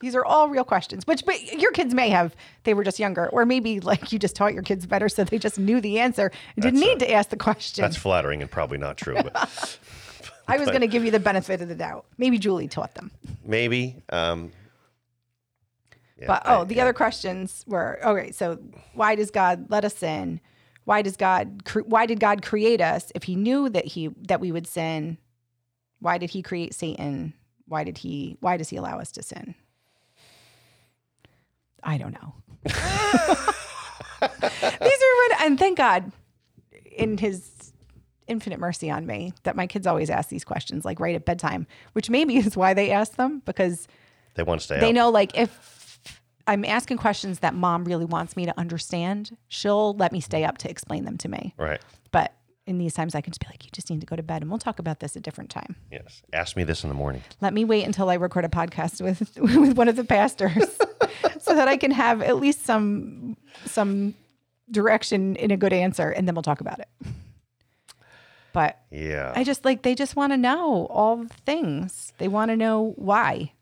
These 0.00 0.14
are 0.14 0.24
all 0.24 0.48
real 0.48 0.64
questions, 0.64 1.06
which 1.06 1.24
but 1.26 1.60
your 1.60 1.72
kids 1.72 1.92
may 1.92 2.08
have. 2.08 2.34
They 2.64 2.72
were 2.74 2.84
just 2.84 2.98
younger, 2.98 3.28
or 3.28 3.44
maybe 3.44 3.80
like 3.80 4.12
you 4.12 4.18
just 4.18 4.34
taught 4.34 4.54
your 4.54 4.62
kids 4.62 4.86
better, 4.86 5.08
so 5.10 5.24
they 5.24 5.38
just 5.38 5.58
knew 5.58 5.80
the 5.80 5.98
answer 6.00 6.32
and 6.56 6.62
didn't 6.62 6.80
That's, 6.80 6.86
need 6.86 6.98
to 7.00 7.12
ask 7.12 7.28
the 7.28 7.36
question. 7.36 7.82
That's 7.82 7.96
flattering 7.96 8.40
and 8.40 8.50
probably 8.50 8.78
not 8.78 8.96
true, 8.96 9.14
but 9.14 9.32
I 10.48 10.56
was 10.56 10.68
going 10.74 10.80
to 10.80 10.86
give 10.86 11.04
you 11.04 11.10
the 11.10 11.20
benefit 11.20 11.60
of 11.60 11.68
the 11.68 11.74
doubt. 11.74 12.06
Maybe 12.16 12.38
Julie 12.38 12.66
taught 12.68 12.94
them. 12.94 13.10
maybe. 13.44 13.96
Um, 14.08 14.52
yeah, 16.18 16.26
But 16.28 16.46
I- 16.46 16.56
oh, 16.56 16.64
the 16.64 16.80
other 16.80 16.92
questions 16.94 17.62
were 17.66 17.98
okay. 18.02 18.32
So 18.32 18.58
why 18.94 19.14
does 19.14 19.30
God 19.30 19.66
let 19.70 19.84
us 19.84 19.94
sin? 19.94 20.40
Why 20.84 21.02
does 21.02 21.16
God? 21.16 21.64
Cre- 21.66 21.80
why 21.80 22.06
did 22.06 22.20
God 22.20 22.42
create 22.42 22.80
us 22.80 23.12
if 23.14 23.24
He 23.24 23.36
knew 23.36 23.68
that 23.68 23.84
He 23.84 24.08
that 24.28 24.40
we 24.40 24.50
would 24.50 24.66
sin? 24.66 25.18
Why 25.98 26.16
did 26.16 26.30
He 26.30 26.42
create 26.42 26.72
Satan? 26.74 27.34
Why 27.68 27.84
did 27.84 27.98
He? 27.98 28.38
Why 28.40 28.56
does 28.56 28.70
He 28.70 28.76
allow 28.76 28.98
us 28.98 29.12
to 29.12 29.22
sin? 29.22 29.54
I 31.82 31.98
don't 31.98 32.12
know. 32.12 32.34
These 32.64 32.76
are 34.22 35.16
what, 35.16 35.40
and 35.40 35.58
thank 35.58 35.78
God, 35.78 36.12
in 36.92 37.18
His 37.18 37.72
infinite 38.26 38.60
mercy 38.60 38.90
on 38.90 39.06
me, 39.06 39.32
that 39.42 39.56
my 39.56 39.66
kids 39.66 39.86
always 39.86 40.10
ask 40.10 40.28
these 40.28 40.44
questions, 40.44 40.84
like 40.84 41.00
right 41.00 41.14
at 41.14 41.24
bedtime, 41.24 41.66
which 41.92 42.10
maybe 42.10 42.36
is 42.38 42.56
why 42.56 42.74
they 42.74 42.90
ask 42.90 43.16
them 43.16 43.42
because 43.44 43.88
they 44.34 44.42
want 44.42 44.60
to 44.60 44.64
stay 44.64 44.80
they 44.80 44.90
up. 44.90 44.94
know 44.94 45.10
like 45.10 45.36
if 45.36 46.00
I'm 46.46 46.64
asking 46.64 46.98
questions 46.98 47.40
that 47.40 47.54
mom 47.54 47.84
really 47.84 48.04
wants 48.04 48.36
me 48.36 48.46
to 48.46 48.58
understand, 48.58 49.36
she'll 49.48 49.94
let 49.94 50.12
me 50.12 50.20
stay 50.20 50.44
up 50.44 50.58
to 50.58 50.70
explain 50.70 51.04
them 51.04 51.16
to 51.18 51.28
me. 51.28 51.54
Right. 51.56 51.80
But 52.12 52.32
in 52.66 52.78
these 52.78 52.94
times, 52.94 53.14
I 53.14 53.20
can 53.20 53.32
just 53.32 53.40
be 53.40 53.46
like, 53.48 53.64
you 53.64 53.70
just 53.72 53.90
need 53.90 54.00
to 54.00 54.06
go 54.06 54.16
to 54.16 54.22
bed 54.22 54.42
and 54.42 54.50
we'll 54.50 54.58
talk 54.58 54.78
about 54.78 55.00
this 55.00 55.16
a 55.16 55.20
different 55.20 55.50
time. 55.50 55.76
Yes. 55.90 56.22
Ask 56.32 56.56
me 56.56 56.64
this 56.64 56.82
in 56.84 56.88
the 56.88 56.94
morning. 56.94 57.22
Let 57.40 57.52
me 57.54 57.64
wait 57.64 57.84
until 57.84 58.08
I 58.10 58.14
record 58.14 58.44
a 58.44 58.48
podcast 58.48 59.00
with 59.00 59.36
with 59.38 59.76
one 59.76 59.88
of 59.88 59.96
the 59.96 60.04
pastors 60.04 60.78
so 61.40 61.54
that 61.54 61.68
I 61.68 61.76
can 61.76 61.90
have 61.90 62.22
at 62.22 62.36
least 62.36 62.64
some 62.64 63.36
some 63.64 64.14
direction 64.70 65.36
in 65.36 65.50
a 65.50 65.56
good 65.56 65.72
answer 65.72 66.10
and 66.10 66.28
then 66.28 66.34
we'll 66.34 66.42
talk 66.42 66.60
about 66.60 66.78
it. 66.78 66.88
But 68.52 68.78
Yeah. 68.90 69.32
I 69.34 69.44
just 69.44 69.64
like 69.64 69.82
they 69.82 69.94
just 69.94 70.16
want 70.16 70.32
to 70.32 70.36
know 70.36 70.86
all 70.90 71.16
the 71.18 71.28
things. 71.46 72.12
They 72.18 72.28
want 72.28 72.50
to 72.50 72.56
know 72.56 72.92
why. 72.96 73.52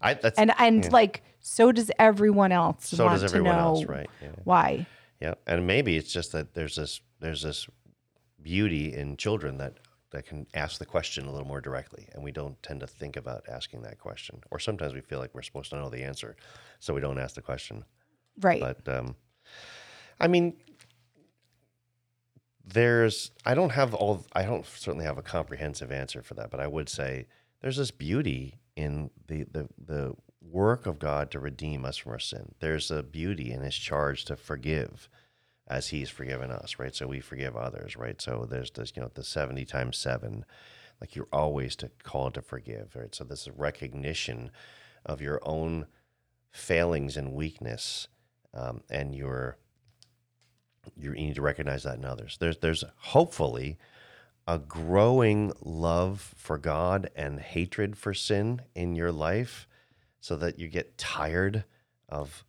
I, 0.00 0.14
that's, 0.14 0.38
And 0.38 0.52
and 0.58 0.90
like 0.92 1.22
so 1.40 1.72
does 1.72 1.90
everyone 1.98 2.52
else 2.52 2.88
so 2.88 3.04
want 3.04 3.20
does 3.20 3.32
everyone 3.32 3.54
to 3.54 3.60
know 3.60 3.66
else, 3.68 3.84
right? 3.84 4.10
Yeah. 4.22 4.28
why. 4.44 4.86
Yeah, 5.20 5.34
and 5.46 5.66
maybe 5.66 5.96
it's 5.96 6.12
just 6.12 6.32
that 6.32 6.52
there's 6.54 6.76
this 6.76 7.00
there's 7.20 7.42
this 7.42 7.66
beauty 8.46 8.94
in 8.94 9.16
children 9.16 9.58
that 9.58 9.74
that 10.12 10.24
can 10.24 10.46
ask 10.54 10.78
the 10.78 10.86
question 10.86 11.26
a 11.26 11.32
little 11.32 11.48
more 11.48 11.60
directly, 11.60 12.08
and 12.12 12.22
we 12.22 12.30
don't 12.30 12.62
tend 12.62 12.78
to 12.78 12.86
think 12.86 13.16
about 13.16 13.42
asking 13.48 13.82
that 13.82 13.98
question. 13.98 14.40
Or 14.52 14.60
sometimes 14.60 14.94
we 14.94 15.00
feel 15.00 15.18
like 15.18 15.34
we're 15.34 15.42
supposed 15.42 15.70
to 15.70 15.76
know 15.76 15.90
the 15.90 16.04
answer, 16.04 16.36
so 16.78 16.94
we 16.94 17.00
don't 17.00 17.18
ask 17.18 17.34
the 17.34 17.42
question. 17.42 17.84
Right. 18.40 18.60
But 18.60 18.88
um, 18.88 19.16
I 20.20 20.28
mean, 20.28 20.54
there's 22.64 23.32
I 23.44 23.54
don't 23.54 23.70
have 23.70 23.94
all 23.94 24.24
I 24.32 24.44
don't 24.44 24.64
certainly 24.64 25.06
have 25.06 25.18
a 25.18 25.22
comprehensive 25.22 25.90
answer 25.90 26.22
for 26.22 26.34
that, 26.34 26.50
but 26.52 26.60
I 26.60 26.68
would 26.68 26.88
say 26.88 27.26
there's 27.60 27.76
this 27.76 27.90
beauty 27.90 28.60
in 28.76 29.10
the 29.26 29.44
the 29.50 29.68
the 29.84 30.14
work 30.40 30.86
of 30.86 31.00
God 31.00 31.32
to 31.32 31.40
redeem 31.40 31.84
us 31.84 31.96
from 31.96 32.12
our 32.12 32.20
sin. 32.20 32.54
There's 32.60 32.92
a 32.92 33.02
beauty 33.02 33.50
in 33.50 33.62
His 33.62 33.74
charge 33.74 34.24
to 34.26 34.36
forgive, 34.36 35.08
as 35.66 35.88
He's 35.88 36.10
forgiven 36.10 36.50
us, 36.50 36.78
right? 36.78 36.94
So 36.94 37.06
we 37.06 37.20
forgive 37.20 37.56
others, 37.56 37.96
right? 37.96 38.20
So 38.20 38.46
there's 38.48 38.70
this 38.70 38.92
you 38.94 39.02
know 39.02 39.10
the 39.12 39.24
seventy 39.24 39.64
times 39.64 39.96
seven, 39.96 40.44
like 41.00 41.16
you're 41.16 41.28
always 41.32 41.76
to 41.76 41.90
called 42.02 42.34
to 42.34 42.42
forgive, 42.42 42.94
right? 42.94 43.14
So 43.14 43.24
this 43.24 43.42
is 43.42 43.50
recognition 43.56 44.50
of 45.04 45.20
your 45.20 45.40
own 45.42 45.86
failings 46.50 47.16
and 47.16 47.32
weakness, 47.32 48.08
um, 48.54 48.82
and 48.90 49.14
your 49.14 49.58
you 50.96 51.12
need 51.12 51.34
to 51.34 51.42
recognize 51.42 51.82
that 51.82 51.98
in 51.98 52.04
others. 52.04 52.36
There's 52.40 52.58
there's 52.58 52.84
hopefully 52.96 53.78
a 54.46 54.58
growing 54.58 55.52
love 55.60 56.32
for 56.36 56.56
God 56.56 57.10
and 57.16 57.40
hatred 57.40 57.98
for 57.98 58.14
sin 58.14 58.62
in 58.74 58.94
your 58.94 59.10
life, 59.10 59.66
so 60.20 60.36
that 60.36 60.58
you 60.58 60.68
get 60.68 60.96
tired 60.96 61.64
of 62.08 62.44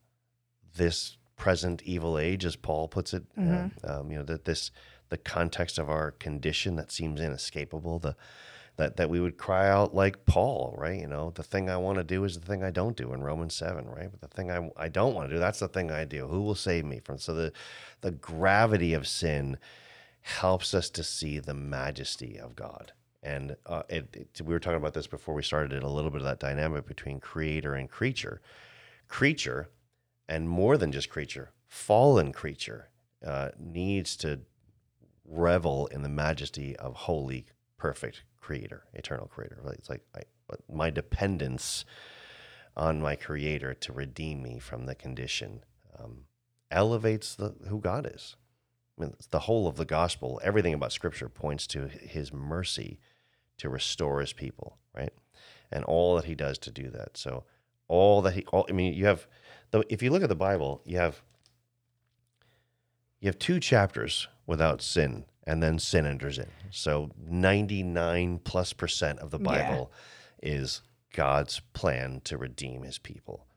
this 0.75 1.17
present 1.37 1.81
evil 1.83 2.17
age, 2.19 2.43
as 2.45 2.55
Paul 2.55 2.87
puts 2.87 3.13
it. 3.13 3.23
Uh, 3.37 3.41
um, 3.99 4.11
you 4.11 4.17
know 4.17 4.23
that 4.25 4.45
this 4.45 4.71
the 5.09 5.17
context 5.17 5.77
of 5.79 5.89
our 5.89 6.11
condition 6.11 6.75
that 6.75 6.91
seems 6.91 7.21
inescapable. 7.21 7.99
The 7.99 8.15
that 8.75 8.97
that 8.97 9.09
we 9.09 9.19
would 9.19 9.37
cry 9.37 9.69
out 9.69 9.95
like 9.95 10.25
Paul, 10.25 10.75
right? 10.77 10.99
You 10.99 11.07
know, 11.07 11.31
the 11.33 11.43
thing 11.43 11.69
I 11.69 11.77
want 11.77 11.97
to 11.97 12.03
do 12.03 12.23
is 12.25 12.37
the 12.39 12.45
thing 12.45 12.63
I 12.63 12.71
don't 12.71 12.97
do 12.97 13.13
in 13.13 13.21
Romans 13.23 13.55
seven, 13.55 13.85
right? 13.87 14.09
But 14.11 14.21
the 14.21 14.35
thing 14.35 14.51
I 14.51 14.69
I 14.75 14.89
don't 14.89 15.13
want 15.15 15.29
to 15.29 15.35
do, 15.35 15.39
that's 15.39 15.59
the 15.59 15.67
thing 15.67 15.91
I 15.91 16.05
do. 16.05 16.27
Who 16.27 16.41
will 16.41 16.55
save 16.55 16.85
me 16.85 16.99
from? 17.03 17.17
So 17.19 17.33
the 17.33 17.53
the 18.01 18.11
gravity 18.11 18.93
of 18.93 19.07
sin 19.07 19.57
helps 20.21 20.73
us 20.73 20.89
to 20.89 21.03
see 21.03 21.39
the 21.39 21.53
majesty 21.53 22.37
of 22.37 22.55
God. 22.55 22.91
And 23.23 23.55
uh, 23.65 23.83
it, 23.89 24.09
it- 24.13 24.41
we 24.43 24.53
were 24.53 24.59
talking 24.59 24.77
about 24.77 24.93
this 24.93 25.07
before 25.07 25.33
we 25.33 25.41
started 25.43 25.73
it 25.73 25.83
a 25.83 25.89
little 25.89 26.11
bit 26.11 26.21
of 26.21 26.25
that 26.25 26.39
dynamic 26.39 26.85
between 26.85 27.19
creator 27.19 27.73
and 27.75 27.89
creature. 27.89 28.41
Creature, 29.07 29.69
and 30.27 30.49
more 30.49 30.77
than 30.77 30.91
just 30.91 31.09
creature, 31.09 31.51
fallen 31.67 32.31
creature, 32.31 32.89
uh, 33.25 33.49
needs 33.59 34.15
to 34.17 34.39
revel 35.25 35.87
in 35.87 36.03
the 36.03 36.09
majesty 36.09 36.75
of 36.77 36.95
holy, 36.95 37.45
perfect 37.77 38.23
creator, 38.39 38.85
eternal 38.93 39.27
creator. 39.27 39.59
It's 39.73 39.89
like 39.89 40.03
I, 40.15 40.21
my 40.71 40.89
dependence 40.89 41.85
on 42.75 43.01
my 43.01 43.15
creator 43.15 43.73
to 43.73 43.91
redeem 43.91 44.41
me 44.43 44.59
from 44.59 44.85
the 44.85 44.95
condition 44.95 45.63
um, 45.99 46.25
elevates 46.71 47.35
the, 47.35 47.55
who 47.67 47.79
God 47.79 48.09
is. 48.13 48.35
I 48.97 49.01
mean, 49.03 49.15
the 49.31 49.39
whole 49.39 49.67
of 49.67 49.75
the 49.75 49.85
gospel, 49.85 50.39
everything 50.43 50.73
about 50.73 50.91
scripture 50.91 51.29
points 51.29 51.67
to 51.67 51.87
his 51.87 52.33
mercy 52.33 52.99
to 53.57 53.69
restore 53.69 54.19
his 54.21 54.33
people, 54.33 54.77
right? 54.95 55.13
And 55.71 55.83
all 55.85 56.15
that 56.15 56.25
he 56.25 56.35
does 56.35 56.57
to 56.59 56.71
do 56.71 56.89
that. 56.91 57.17
So, 57.17 57.43
all 57.87 58.21
that 58.23 58.33
he, 58.33 58.45
all, 58.51 58.65
I 58.69 58.73
mean, 58.73 58.93
you 58.93 59.05
have, 59.05 59.27
though, 59.71 59.83
if 59.89 60.01
you 60.01 60.09
look 60.09 60.23
at 60.23 60.29
the 60.29 60.35
Bible, 60.35 60.81
you 60.85 60.97
have, 60.97 61.21
you 63.19 63.27
have 63.27 63.39
two 63.39 63.59
chapters 63.59 64.27
without 64.45 64.81
sin, 64.81 65.25
and 65.45 65.61
then 65.61 65.79
sin 65.79 66.05
enters 66.05 66.37
in. 66.37 66.47
So, 66.71 67.11
99 67.17 68.39
plus 68.39 68.73
percent 68.73 69.19
of 69.19 69.31
the 69.31 69.39
Yeah. 69.39 69.45
Bible 69.45 69.91
is 70.41 70.81
God's 71.13 71.61
plan 71.73 72.21
to 72.25 72.37
redeem 72.37 72.83
his 72.83 72.97
people. 72.97 73.47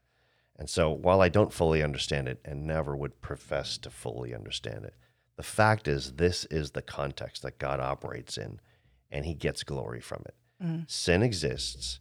And 0.56 0.68
so, 0.68 0.90
while 0.90 1.20
I 1.20 1.28
don't 1.28 1.52
fully 1.52 1.82
understand 1.82 2.28
it 2.28 2.40
and 2.44 2.66
never 2.66 2.96
would 2.96 3.20
profess 3.20 3.78
to 3.78 3.90
fully 3.90 4.34
understand 4.34 4.84
it, 4.84 4.94
the 5.36 5.42
fact 5.42 5.88
is, 5.88 6.12
this 6.12 6.44
is 6.46 6.72
the 6.72 6.82
context 6.82 7.42
that 7.42 7.58
God 7.58 7.80
operates 7.80 8.36
in, 8.36 8.60
and 9.10 9.24
he 9.24 9.34
gets 9.34 9.62
glory 9.62 10.00
from 10.00 10.22
it. 10.26 10.34
Mm. 10.62 10.90
Sin 10.90 11.22
exists. 11.22 12.00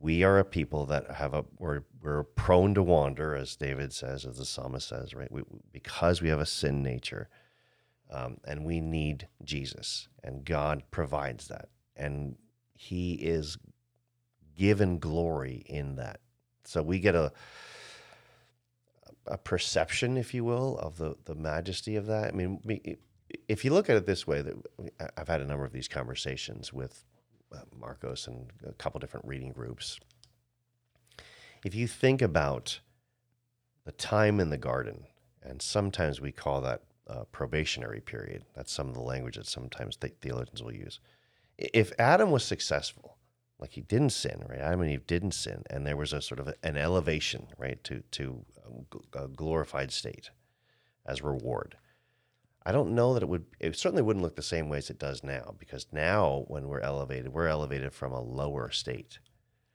We 0.00 0.24
are 0.24 0.38
a 0.38 0.44
people 0.44 0.86
that 0.86 1.10
have 1.10 1.34
a, 1.34 1.44
we're, 1.58 1.82
we're 2.00 2.22
prone 2.22 2.74
to 2.74 2.82
wander, 2.82 3.34
as 3.34 3.54
David 3.54 3.92
says, 3.92 4.24
as 4.24 4.38
the 4.38 4.46
psalmist 4.46 4.88
says, 4.88 5.14
right? 5.14 5.30
We, 5.30 5.42
because 5.72 6.22
we 6.22 6.28
have 6.30 6.40
a 6.40 6.46
sin 6.46 6.82
nature, 6.82 7.28
um, 8.10 8.38
and 8.46 8.64
we 8.64 8.80
need 8.80 9.28
Jesus, 9.44 10.08
and 10.24 10.44
God 10.44 10.84
provides 10.90 11.48
that. 11.48 11.68
And 11.96 12.36
he 12.72 13.12
is 13.14 13.58
given 14.56 14.98
glory 14.98 15.62
in 15.66 15.96
that. 15.96 16.20
So 16.64 16.82
we 16.82 16.98
get 16.98 17.14
a, 17.14 17.32
a 19.26 19.36
perception, 19.36 20.16
if 20.16 20.32
you 20.32 20.44
will, 20.44 20.78
of 20.78 20.96
the 20.96 21.16
the 21.24 21.34
majesty 21.34 21.96
of 21.96 22.06
that. 22.06 22.28
I 22.28 22.30
mean, 22.32 22.60
if 23.48 23.64
you 23.64 23.72
look 23.72 23.90
at 23.90 23.96
it 23.96 24.06
this 24.06 24.26
way, 24.26 24.42
that 24.42 24.54
I've 25.16 25.28
had 25.28 25.40
a 25.40 25.46
number 25.46 25.64
of 25.64 25.72
these 25.72 25.88
conversations 25.88 26.72
with 26.72 27.04
Marcos 27.78 28.26
and 28.26 28.50
a 28.66 28.72
couple 28.72 29.00
different 29.00 29.26
reading 29.26 29.52
groups. 29.52 29.98
If 31.64 31.74
you 31.74 31.86
think 31.86 32.22
about 32.22 32.80
the 33.84 33.92
time 33.92 34.40
in 34.40 34.50
the 34.50 34.58
garden, 34.58 35.06
and 35.42 35.60
sometimes 35.60 36.20
we 36.20 36.32
call 36.32 36.60
that 36.60 36.82
uh, 37.10 37.24
probationary 37.32 38.00
period. 38.00 38.44
That's 38.54 38.72
some 38.72 38.88
of 38.88 38.94
the 38.94 39.00
language 39.00 39.36
that 39.36 39.46
sometimes 39.46 39.96
the- 39.96 40.12
theologians 40.20 40.62
will 40.62 40.74
use. 40.74 41.00
If 41.58 41.92
Adam 41.98 42.30
was 42.30 42.44
successful, 42.44 43.16
like 43.58 43.72
he 43.72 43.80
didn't 43.80 44.10
sin, 44.10 44.44
right? 44.48 44.60
Adam 44.60 44.82
and 44.82 44.90
Eve 44.90 45.06
didn't 45.06 45.32
sin, 45.32 45.64
and 45.68 45.86
there 45.86 45.96
was 45.96 46.12
a 46.12 46.22
sort 46.22 46.40
of 46.40 46.54
an 46.62 46.76
elevation, 46.76 47.48
right, 47.58 47.82
to 47.84 48.02
to 48.12 48.44
a 49.12 49.28
glorified 49.28 49.90
state 49.90 50.30
as 51.04 51.20
reward. 51.20 51.76
I 52.64 52.72
don't 52.72 52.94
know 52.94 53.14
that 53.14 53.22
it 53.22 53.28
would. 53.28 53.46
It 53.58 53.76
certainly 53.76 54.02
wouldn't 54.02 54.22
look 54.22 54.36
the 54.36 54.42
same 54.42 54.68
way 54.68 54.78
as 54.78 54.90
it 54.90 54.98
does 54.98 55.24
now, 55.24 55.54
because 55.58 55.86
now 55.92 56.44
when 56.48 56.68
we're 56.68 56.80
elevated, 56.80 57.32
we're 57.32 57.46
elevated 57.46 57.92
from 57.92 58.12
a 58.12 58.20
lower 58.20 58.70
state, 58.70 59.18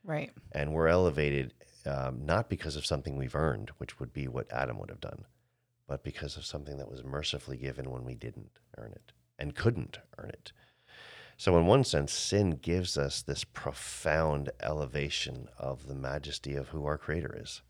Right. 0.03 0.31
and 0.51 0.71
we're 0.73 0.87
elevated 0.87 1.53
um, 1.85 2.25
not 2.25 2.49
because 2.49 2.75
of 2.75 2.85
something 2.85 3.15
we've 3.17 3.35
earned, 3.35 3.71
which 3.77 3.99
would 3.99 4.13
be 4.13 4.27
what 4.27 4.51
Adam 4.51 4.77
would 4.79 4.89
have 4.89 5.01
done, 5.01 5.25
but 5.87 6.03
because 6.03 6.37
of 6.37 6.45
something 6.45 6.77
that 6.77 6.89
was 6.89 7.03
mercifully 7.03 7.57
given 7.57 7.89
when 7.91 8.03
we 8.05 8.15
didn't 8.15 8.59
earn 8.77 8.91
it 8.91 9.11
and 9.37 9.55
couldn't 9.55 9.99
earn 10.17 10.29
it. 10.29 10.51
So, 11.37 11.57
in 11.57 11.65
one 11.65 11.83
sense, 11.83 12.13
sin 12.13 12.51
gives 12.51 12.97
us 12.97 13.21
this 13.21 13.43
profound 13.43 14.51
elevation 14.61 15.49
of 15.57 15.87
the 15.87 15.95
majesty 15.95 16.55
of 16.55 16.69
who 16.69 16.85
our 16.85 16.97
Creator 16.97 17.37
is. 17.41 17.61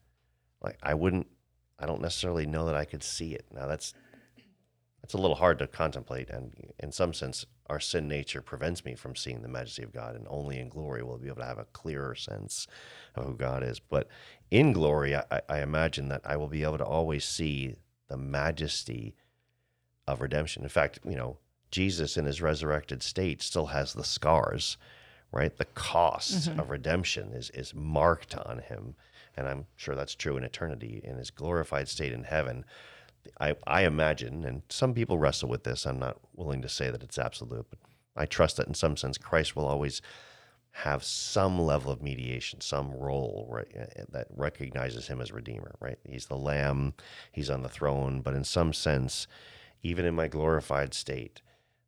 Like, 0.62 0.78
I 0.84 0.94
wouldn't, 0.94 1.28
I 1.80 1.86
don't 1.88 2.02
necessarily 2.02 2.46
know 2.46 2.66
that 2.68 2.76
I 2.76 2.86
could 2.86 3.02
see 3.02 3.34
it. 3.34 3.46
Now, 3.52 3.66
that's 3.66 3.94
that's 5.06 5.14
a 5.14 5.20
little 5.20 5.36
hard 5.36 5.60
to 5.60 5.68
contemplate, 5.68 6.32
and 6.32 6.52
in 6.80 6.92
some 6.92 7.14
sense, 7.14 7.46
our 7.68 7.80
sin 7.80 8.08
nature 8.08 8.42
prevents 8.42 8.84
me 8.84 8.96
from 8.96 9.16
seeing 9.16 9.44
the 9.44 9.48
majesty 9.48 9.84
of 9.84 9.94
God, 9.94 10.16
and 10.16 10.26
only 10.28 10.58
in 10.58 10.68
glory 10.68 11.04
will 11.04 11.14
I 11.14 11.18
be 11.20 11.28
able 11.28 11.42
to 11.42 11.46
have 11.46 11.60
a 11.60 11.68
clearer 11.74 12.16
sense 12.16 12.66
of 13.14 13.24
who 13.24 13.36
God 13.36 13.62
is. 13.62 13.78
But 13.80 14.08
in 14.50 14.74
glory, 14.74 15.16
I, 15.16 15.42
I 15.48 15.62
imagine 15.62 16.08
that 16.08 16.22
I 16.26 16.38
will 16.38 16.48
be 16.48 16.64
able 16.64 16.80
to 16.80 16.86
always 16.86 17.24
see 17.24 17.76
the 18.08 18.18
majesty 18.18 19.14
of 20.08 20.22
redemption. 20.22 20.64
In 20.64 20.70
fact, 20.70 20.98
you 21.08 21.16
know, 21.16 21.38
Jesus 21.70 22.18
in 22.18 22.26
his 22.26 22.42
resurrected 22.42 23.04
state 23.04 23.44
still 23.44 23.68
has 23.68 23.94
the 23.94 24.04
scars, 24.04 24.76
right? 25.32 25.56
The 25.56 25.66
cost 25.66 26.50
mm-hmm. 26.50 26.60
of 26.60 26.72
redemption 26.72 27.32
is 27.32 27.52
is 27.52 27.76
marked 27.76 28.36
on 28.36 28.58
him, 28.58 28.96
and 29.38 29.48
I'm 29.48 29.68
sure 29.76 29.94
that's 29.94 30.16
true 30.16 30.36
in 30.36 30.44
eternity. 30.44 31.00
In 31.04 31.18
his 31.18 31.30
glorified 31.30 31.90
state 31.90 32.12
in 32.12 32.24
heaven, 32.24 32.66
I, 33.40 33.56
I 33.66 33.84
imagine, 33.84 34.46
and 34.46 34.62
some 34.70 34.94
people 34.94 35.18
wrestle 35.18 35.50
with 35.50 35.64
this. 35.64 35.86
I'm 35.86 36.00
not 36.00 36.18
willing 36.36 36.62
to 36.62 36.70
say 36.70 36.90
that 36.90 37.04
it's 37.04 37.18
absolute, 37.18 37.68
but 37.70 37.80
I 38.16 38.26
trust 38.26 38.58
that 38.58 38.68
in 38.68 38.74
some 38.74 38.98
sense, 38.98 39.18
Christ 39.18 39.56
will 39.56 39.68
always 39.68 40.02
have 40.72 41.04
some 41.04 41.60
level 41.60 41.92
of 41.92 42.02
mediation, 42.02 42.60
some 42.60 42.92
role 42.92 43.48
right, 43.50 43.68
uh, 43.80 44.04
that 44.10 44.28
recognizes 44.36 45.08
him 45.08 45.22
as 45.22 45.32
Redeemer, 45.32 45.76
right? 45.80 45.98
He's 46.04 46.26
the 46.26 46.38
Lamb, 46.38 46.94
he's 47.32 47.50
on 47.50 47.62
the 47.64 47.70
throne, 47.70 48.22
but 48.22 48.34
in 48.34 48.44
some 48.44 48.74
sense, 48.74 49.26
even 49.84 50.06
in 50.06 50.16
my 50.16 50.28
glorified 50.28 50.94
state, 50.94 51.42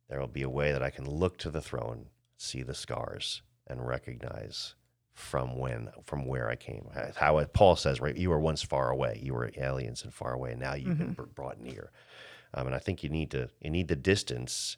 there 0.08 0.18
will 0.18 0.26
be 0.26 0.42
a 0.42 0.48
way 0.48 0.72
that 0.72 0.82
I 0.82 0.88
can 0.88 1.08
look 1.08 1.36
to 1.38 1.50
the 1.50 1.60
throne, 1.60 2.06
see 2.38 2.62
the 2.62 2.74
scars, 2.74 3.42
and 3.66 3.86
recognize 3.86 4.74
from 5.18 5.58
when, 5.58 5.90
from 6.04 6.26
where 6.26 6.48
I 6.48 6.54
came. 6.54 6.86
How 7.16 7.44
Paul 7.44 7.74
says, 7.76 8.00
right? 8.00 8.16
You 8.16 8.30
were 8.30 8.38
once 8.38 8.62
far 8.62 8.90
away, 8.90 9.20
you 9.22 9.34
were 9.34 9.50
aliens 9.56 10.04
and 10.04 10.14
far 10.14 10.32
away, 10.32 10.52
and 10.52 10.60
now 10.60 10.74
you've 10.74 10.96
been 10.96 11.16
brought 11.34 11.60
near. 11.60 11.90
Um, 12.54 12.66
and 12.66 12.74
I 12.74 12.78
think 12.78 13.02
you 13.02 13.10
need 13.10 13.30
to, 13.32 13.50
you 13.60 13.70
need 13.70 13.88
the 13.88 13.96
distance 13.96 14.76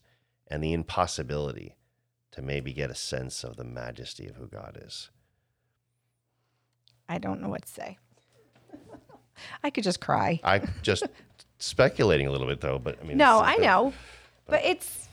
and 0.49 0.65
the 0.65 0.73
impossibility 0.73 1.77
to 2.33 2.43
maybe 2.43 2.73
get 2.73 2.91
a 2.91 2.95
sense 2.95 3.45
of 3.45 3.57
the 3.57 3.65
majesty 3.65 4.27
of 4.27 4.37
who 4.37 4.47
God 4.47 4.81
is. 4.83 5.11
I 7.09 7.19
don't 7.19 7.41
know 7.43 7.49
what 7.49 7.63
to 7.63 7.69
say. 7.69 7.99
I 9.63 9.71
could 9.71 9.85
just 9.85 10.01
cry. 10.01 10.41
I 10.43 10.63
just 10.83 11.05
speculating 11.59 12.27
a 12.27 12.31
little 12.31 12.47
bit 12.47 12.61
though, 12.61 12.79
but 12.79 12.99
I 13.01 13.05
mean, 13.07 13.19
No, 13.19 13.41
I 13.41 13.57
know, 13.57 13.93
but 14.47 14.65
it's 14.65 15.09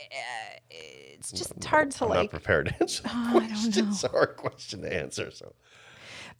uh, 0.00 0.76
it's 1.18 1.32
just 1.32 1.62
hard 1.64 1.90
to 1.92 2.04
I'm 2.04 2.10
like. 2.10 2.18
not 2.24 2.30
prepared 2.30 2.66
to 2.68 2.80
answer 2.80 3.02
the 3.02 3.10
Oh, 3.12 3.12
I 3.14 3.32
don't 3.32 3.48
question. 3.48 3.88
It's 3.88 4.04
a 4.04 4.08
hard 4.08 4.36
question 4.36 4.82
to 4.82 4.92
answer. 4.92 5.30
So 5.30 5.52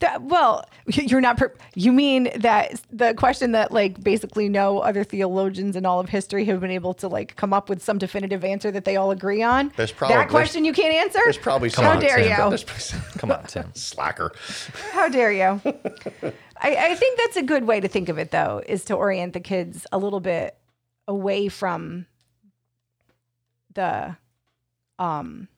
That, 0.00 0.22
well, 0.22 0.64
you're 0.86 1.20
not. 1.20 1.36
Per- 1.38 1.54
you 1.74 1.92
mean 1.92 2.28
that 2.36 2.80
the 2.92 3.14
question 3.14 3.50
that 3.52 3.72
like 3.72 4.00
basically 4.02 4.48
no 4.48 4.78
other 4.78 5.02
theologians 5.02 5.74
in 5.74 5.84
all 5.84 5.98
of 5.98 6.08
history 6.08 6.44
have 6.44 6.60
been 6.60 6.70
able 6.70 6.94
to 6.94 7.08
like 7.08 7.34
come 7.34 7.52
up 7.52 7.68
with 7.68 7.82
some 7.82 7.98
definitive 7.98 8.44
answer 8.44 8.70
that 8.70 8.84
they 8.84 8.94
all 8.96 9.10
agree 9.10 9.42
on. 9.42 9.72
There's 9.76 9.90
probably- 9.90 10.16
that 10.16 10.28
question 10.28 10.64
you 10.64 10.72
can't 10.72 10.94
answer. 10.94 11.18
there's 11.24 11.36
probably 11.38 11.68
some. 11.68 11.84
How 11.84 11.98
dare 11.98 12.18
Tim. 12.18 12.30
you? 12.30 12.48
There's 12.50 12.94
Come 13.18 13.32
on, 13.32 13.44
Tim. 13.46 13.70
slacker. 13.74 14.30
How 14.92 15.08
dare 15.08 15.32
you? 15.32 15.60
I, 16.60 16.90
I 16.90 16.94
think 16.94 17.18
that's 17.18 17.36
a 17.36 17.42
good 17.42 17.64
way 17.66 17.80
to 17.80 17.88
think 17.88 18.08
of 18.08 18.18
it, 18.18 18.30
though, 18.30 18.62
is 18.66 18.84
to 18.86 18.94
orient 18.94 19.32
the 19.32 19.40
kids 19.40 19.84
a 19.92 19.98
little 19.98 20.20
bit 20.20 20.56
away 21.08 21.48
from 21.48 22.06
the 23.74 24.16
um 24.98 25.48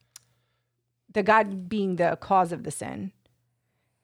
the 1.13 1.23
God 1.23 1.67
being 1.67 1.97
the 1.97 2.17
cause 2.21 2.51
of 2.51 2.63
the 2.63 2.71
sin, 2.71 3.11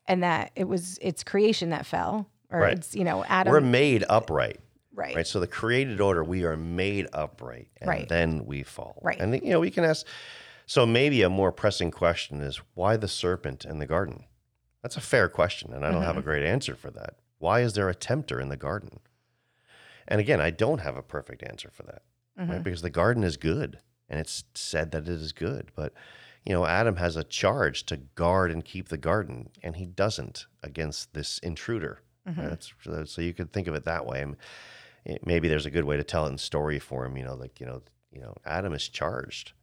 and 0.08 0.24
that 0.24 0.52
it 0.56 0.66
was 0.66 0.98
its 1.02 1.24
creation 1.24 1.70
that 1.70 1.86
fell, 1.86 2.30
or 2.50 2.60
Right. 2.60 2.78
it's 2.78 2.96
you 2.96 3.04
know 3.04 3.24
Adam, 3.26 3.52
We're 3.52 3.62
made 3.62 4.04
upright. 4.10 4.60
right? 4.94 5.16
Right. 5.16 5.28
So 5.28 5.40
the 5.40 5.48
created 5.48 6.02
order, 6.02 6.24
we 6.24 6.44
are 6.44 6.58
made 6.58 7.08
upright, 7.14 7.70
and 7.80 7.88
Right. 7.88 8.10
then 8.10 8.46
we 8.46 8.64
fall. 8.64 9.00
Right. 9.04 9.20
And 9.20 9.34
you 9.36 9.52
know, 9.52 9.60
we 9.60 9.72
can 9.72 9.84
ask. 9.86 10.06
So 10.66 10.86
maybe 10.86 11.22
a 11.22 11.30
more 11.30 11.52
pressing 11.54 11.92
question 11.92 12.42
is 12.42 12.58
why 12.74 12.98
the 12.98 13.08
serpent 13.08 13.64
in 13.64 13.80
the 13.80 13.86
garden? 13.86 14.26
That's 14.82 14.98
a 14.98 15.02
fair 15.02 15.30
question, 15.30 15.72
and 15.74 15.86
I 15.86 15.90
don't 15.92 16.00
Mm-hmm. 16.00 16.08
have 16.08 16.18
a 16.18 16.22
great 16.22 16.44
answer 16.44 16.76
for 16.76 16.92
that. 16.92 17.16
Why 17.40 17.62
is 17.62 17.74
there 17.74 17.88
a 17.88 17.96
tempter 17.96 18.42
in 18.42 18.50
the 18.50 18.58
garden? 18.58 19.00
And 20.10 20.20
again, 20.20 20.42
I 20.42 20.50
don't 20.50 20.80
have 20.80 20.98
a 20.98 21.02
perfect 21.04 21.42
answer 21.44 21.70
for 21.72 21.84
that, 21.84 22.02
Mm-hmm. 22.38 22.52
right? 22.52 22.64
Because 22.64 22.82
the 22.82 22.90
garden 22.90 23.24
is 23.24 23.38
good, 23.38 23.80
and 24.10 24.20
it's 24.20 24.44
said 24.54 24.92
that 24.92 25.04
it 25.04 25.10
is 25.10 25.32
good. 25.34 25.72
But 25.76 25.94
you 26.46 26.54
know, 26.54 26.66
Adam 26.66 26.96
has 26.96 27.16
a 27.16 27.24
charge 27.24 27.86
to 27.88 27.98
guard 27.98 28.52
and 28.52 28.64
keep 28.64 28.90
the 28.90 28.98
garden, 28.98 29.50
and 29.62 29.76
he 29.76 29.86
doesn't 29.86 30.46
against 30.64 31.14
this 31.14 31.40
intruder. 31.40 32.00
Mm-hmm. 32.28 32.92
Right? 32.92 33.08
So 33.08 33.22
you 33.22 33.34
could 33.34 33.52
think 33.52 33.68
of 33.68 33.76
it 33.76 33.86
that 33.86 34.06
way. 34.06 34.26
It, 35.06 35.26
maybe 35.26 35.48
there's 35.48 35.66
a 35.66 35.72
good 35.72 35.86
way 35.86 35.98
to 35.98 36.04
tell 36.04 36.26
it 36.26 36.32
in 36.32 36.38
story 36.38 36.80
form. 36.80 37.18
You 37.18 37.24
know, 37.24 37.36
like 37.36 37.60
you 37.60 37.66
know, 37.66 37.82
you 38.12 38.22
know, 38.22 38.36
Adam 38.46 38.74
is 38.74 38.88
charged 38.88 39.54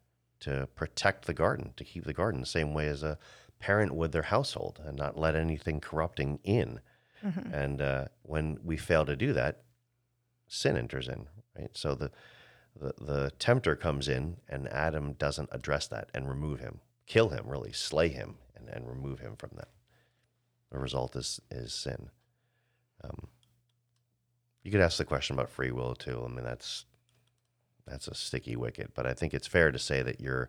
to 0.40 0.68
protect 0.74 1.24
the 1.24 1.34
garden, 1.34 1.72
to 1.76 1.84
keep 1.84 2.04
the 2.04 2.12
garden, 2.12 2.40
the 2.40 2.46
same 2.46 2.74
way 2.74 2.88
as 2.88 3.02
a 3.02 3.18
parent 3.60 3.94
would 3.94 4.12
their 4.12 4.22
household, 4.22 4.80
and 4.84 4.96
not 4.96 5.18
let 5.18 5.34
anything 5.34 5.80
corrupting 5.80 6.38
in. 6.44 6.80
And 7.54 7.80
uh, 7.80 8.04
when 8.22 8.58
we 8.62 8.76
fail 8.76 9.06
to 9.06 9.16
do 9.16 9.32
that, 9.32 9.62
sin 10.46 10.76
enters 10.76 11.08
in, 11.08 11.26
right? 11.58 11.70
So 11.72 11.94
the, 11.94 12.10
the 12.78 12.94
the 13.00 13.30
tempter 13.38 13.76
comes 13.76 14.08
in, 14.08 14.38
and 14.48 14.68
Adam 14.68 15.14
doesn't 15.14 15.48
address 15.52 15.86
that 15.88 16.10
and 16.14 16.28
remove 16.28 16.60
him, 16.60 16.80
kill 17.06 17.28
him, 17.28 17.44
really 17.46 17.72
slay 17.72 18.08
him, 18.08 18.36
and, 18.56 18.68
and 18.68 18.88
remove 18.88 19.20
him 19.20 19.36
from 19.36 19.50
that. 19.56 19.68
The 20.70 20.78
result 20.78 21.14
is 21.16 21.40
is 21.50 21.72
sin. 21.72 22.10
Um, 23.02 23.28
you 24.62 24.70
could 24.70 24.80
ask 24.80 24.96
the 24.96 25.04
question 25.04 25.34
about 25.34 25.50
free 25.50 25.70
will 25.70 25.94
too. 25.94 26.22
I 26.24 26.28
mean, 26.28 26.44
that's 26.44 26.84
that's 27.86 28.08
a 28.08 28.14
sticky 28.14 28.56
wicket, 28.56 28.92
but 28.94 29.06
I 29.06 29.12
think 29.12 29.34
it's 29.34 29.46
fair 29.46 29.70
to 29.70 29.78
say 29.78 30.02
that 30.02 30.20
you're 30.20 30.48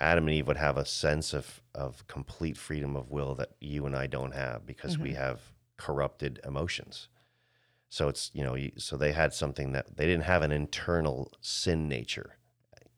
Adam 0.00 0.28
and 0.28 0.34
Eve 0.34 0.46
would 0.46 0.56
have 0.56 0.76
a 0.76 0.84
sense 0.84 1.34
of 1.34 1.60
of 1.74 2.06
complete 2.06 2.56
freedom 2.56 2.96
of 2.96 3.10
will 3.10 3.34
that 3.34 3.50
you 3.60 3.86
and 3.86 3.96
I 3.96 4.06
don't 4.06 4.34
have 4.34 4.64
because 4.64 4.96
we 4.96 5.14
have 5.14 5.40
corrupted 5.76 6.40
emotions. 6.44 7.08
So 7.88 8.08
it's 8.08 8.30
you 8.34 8.44
know 8.44 8.56
so 8.76 8.96
they 8.96 9.12
had 9.12 9.32
something 9.32 9.72
that 9.72 9.96
they 9.96 10.06
didn't 10.06 10.24
have 10.24 10.42
an 10.42 10.52
internal 10.52 11.32
sin 11.40 11.88
nature 11.88 12.38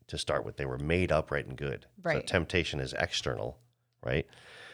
to 0.07 0.17
start 0.17 0.45
with. 0.45 0.57
They 0.57 0.65
were 0.65 0.77
made 0.77 1.11
upright 1.11 1.45
and 1.47 1.57
good. 1.57 1.83
So 1.83 2.01
Right. 2.03 2.27
temptation 2.27 2.79
is 2.81 2.93
external, 2.93 3.59
right? 4.03 4.27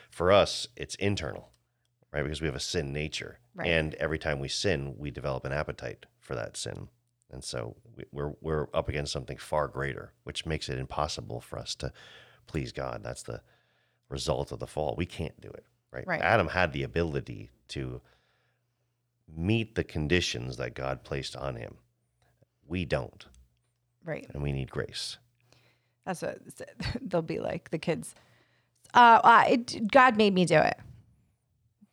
For 0.09 0.31
us, 0.31 0.67
it's 0.75 0.95
internal, 0.95 1.51
right? 2.11 2.23
Because 2.23 2.41
we 2.41 2.47
have 2.47 2.55
a 2.55 2.59
sin 2.59 2.91
nature, 2.91 3.39
Right. 3.53 3.67
and 3.69 3.93
every 3.95 4.17
time 4.17 4.39
we 4.39 4.47
sin, 4.47 4.95
we 4.97 5.11
develop 5.11 5.45
an 5.45 5.53
appetite 5.53 6.07
for 6.19 6.33
that 6.33 6.57
sin, 6.57 6.89
and 7.29 7.43
so 7.43 7.75
we, 7.95 8.05
we're 8.11 8.33
we're 8.41 8.67
up 8.73 8.89
against 8.89 9.11
something 9.13 9.37
far 9.37 9.67
greater, 9.67 10.13
which 10.23 10.45
makes 10.47 10.69
it 10.69 10.79
impossible 10.79 11.39
for 11.41 11.59
us 11.59 11.75
to 11.75 11.93
please 12.47 12.71
God. 12.71 13.03
That's 13.03 13.23
the 13.23 13.41
result 14.09 14.51
of 14.51 14.59
the 14.59 14.67
fall. 14.67 14.95
We 14.97 15.05
can't 15.05 15.39
do 15.41 15.49
it, 15.49 15.65
right? 15.91 16.07
Right. 16.07 16.21
Adam 16.21 16.47
had 16.47 16.71
the 16.73 16.83
ability 16.83 17.51
to 17.69 18.01
meet 19.35 19.75
the 19.75 19.83
conditions 19.83 20.57
that 20.57 20.73
God 20.73 21.03
placed 21.03 21.35
on 21.35 21.55
him. 21.55 21.75
We 22.67 22.85
don't, 22.85 23.25
Right. 24.03 24.27
and 24.33 24.41
we 24.43 24.51
need 24.51 24.69
grace. 24.71 25.17
That's 26.05 26.21
what 26.21 26.39
they'll 27.01 27.21
be 27.21 27.39
like 27.39 27.69
the 27.71 27.77
kids. 27.77 28.15
Uh, 28.93 29.19
uh, 29.23 29.43
it, 29.49 29.91
God 29.91 30.17
made 30.17 30.33
me 30.33 30.45
do 30.45 30.57
it. 30.59 30.77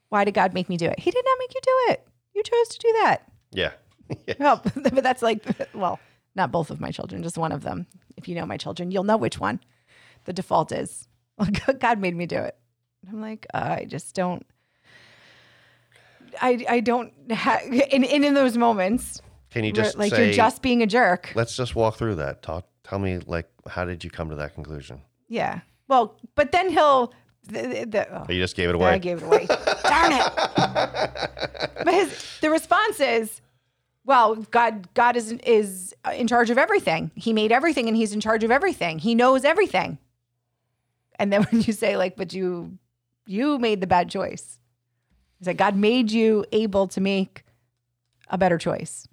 Why 0.08 0.24
did 0.24 0.34
God 0.34 0.54
make 0.54 0.68
me 0.68 0.76
do 0.76 0.86
it? 0.86 0.98
He 1.00 1.10
did 1.10 1.24
not 1.24 1.36
make 1.40 1.54
you 1.54 1.60
do 1.62 1.92
it. 1.92 2.06
You 2.34 2.42
chose 2.42 2.68
to 2.68 2.78
do 2.78 2.92
that. 3.02 3.30
Yeah. 3.52 3.72
Well, 4.38 4.62
but 4.74 5.02
that's 5.02 5.22
like, 5.22 5.42
well, 5.74 5.98
not 6.34 6.52
both 6.52 6.70
of 6.70 6.78
my 6.80 6.90
children, 6.90 7.22
just 7.22 7.38
one 7.38 7.52
of 7.52 7.62
them. 7.62 7.86
If 8.18 8.28
you 8.28 8.34
know 8.34 8.44
my 8.44 8.58
children, 8.58 8.90
you'll 8.90 9.02
know 9.04 9.16
which 9.16 9.40
one. 9.40 9.60
The 10.26 10.32
default 10.34 10.72
is, 10.72 11.08
well, 11.38 11.48
God 11.78 11.98
made 12.00 12.14
me 12.14 12.26
do 12.26 12.36
it. 12.38 12.54
I'm 13.08 13.20
like, 13.22 13.46
I 13.54 13.86
just 13.88 14.14
don't. 14.14 14.46
I 16.40 16.64
I 16.68 16.80
don't 16.80 17.12
have, 17.30 17.62
and, 17.62 18.04
and 18.04 18.24
in 18.24 18.34
those 18.34 18.56
moments, 18.56 19.20
Can 19.50 19.64
you 19.64 19.72
just 19.72 19.98
like 19.98 20.10
say, 20.10 20.26
you're 20.26 20.34
just 20.34 20.62
being 20.62 20.82
a 20.82 20.86
jerk. 20.86 21.32
let's 21.34 21.56
just 21.56 21.74
walk 21.74 21.96
through 21.96 22.16
that. 22.16 22.42
Talk, 22.42 22.66
tell 22.82 22.98
me, 22.98 23.18
like, 23.26 23.48
how 23.68 23.84
did 23.84 24.04
you 24.04 24.10
come 24.10 24.30
to 24.30 24.36
that 24.36 24.54
conclusion? 24.54 25.02
Yeah. 25.28 25.60
Well, 25.88 26.16
but 26.34 26.52
then 26.52 26.70
he'll. 26.70 27.12
The, 27.46 27.84
the, 27.86 28.08
oh. 28.10 28.24
oh, 28.26 28.32
you 28.32 28.40
just 28.40 28.56
gave 28.56 28.70
it 28.70 28.78
there 28.78 28.88
I 28.88 28.96
gave 28.96 29.22
it 29.22 29.26
away. 29.26 29.46
Darn 29.46 30.12
it! 30.12 31.30
But 31.84 31.92
his 31.92 32.38
the 32.40 32.50
response 32.50 32.98
is, 33.00 33.42
well, 34.04 34.36
God 34.36 34.88
God 34.94 35.16
is 35.16 35.32
is 35.32 35.94
in 36.14 36.26
charge 36.26 36.50
of 36.50 36.58
everything. 36.58 37.10
He 37.14 37.32
made 37.32 37.52
everything, 37.52 37.88
and 37.88 37.96
He's 37.96 38.12
in 38.12 38.20
charge 38.20 38.44
of 38.44 38.50
everything. 38.50 38.98
He 38.98 39.14
knows 39.14 39.44
everything. 39.44 39.98
And 41.18 41.32
then 41.32 41.42
when 41.50 41.62
you 41.62 41.72
say 41.72 41.96
like, 41.96 42.16
but 42.16 42.32
you 42.32 42.78
you 43.26 43.58
made 43.58 43.80
the 43.80 43.86
bad 43.86 44.08
choice. 44.10 44.58
Like 45.46 45.56
God 45.56 45.76
made 45.76 46.10
you 46.10 46.44
able 46.52 46.88
to 46.88 47.00
make 47.00 47.44
a 48.28 48.38
better 48.38 48.58
choice. 48.58 49.08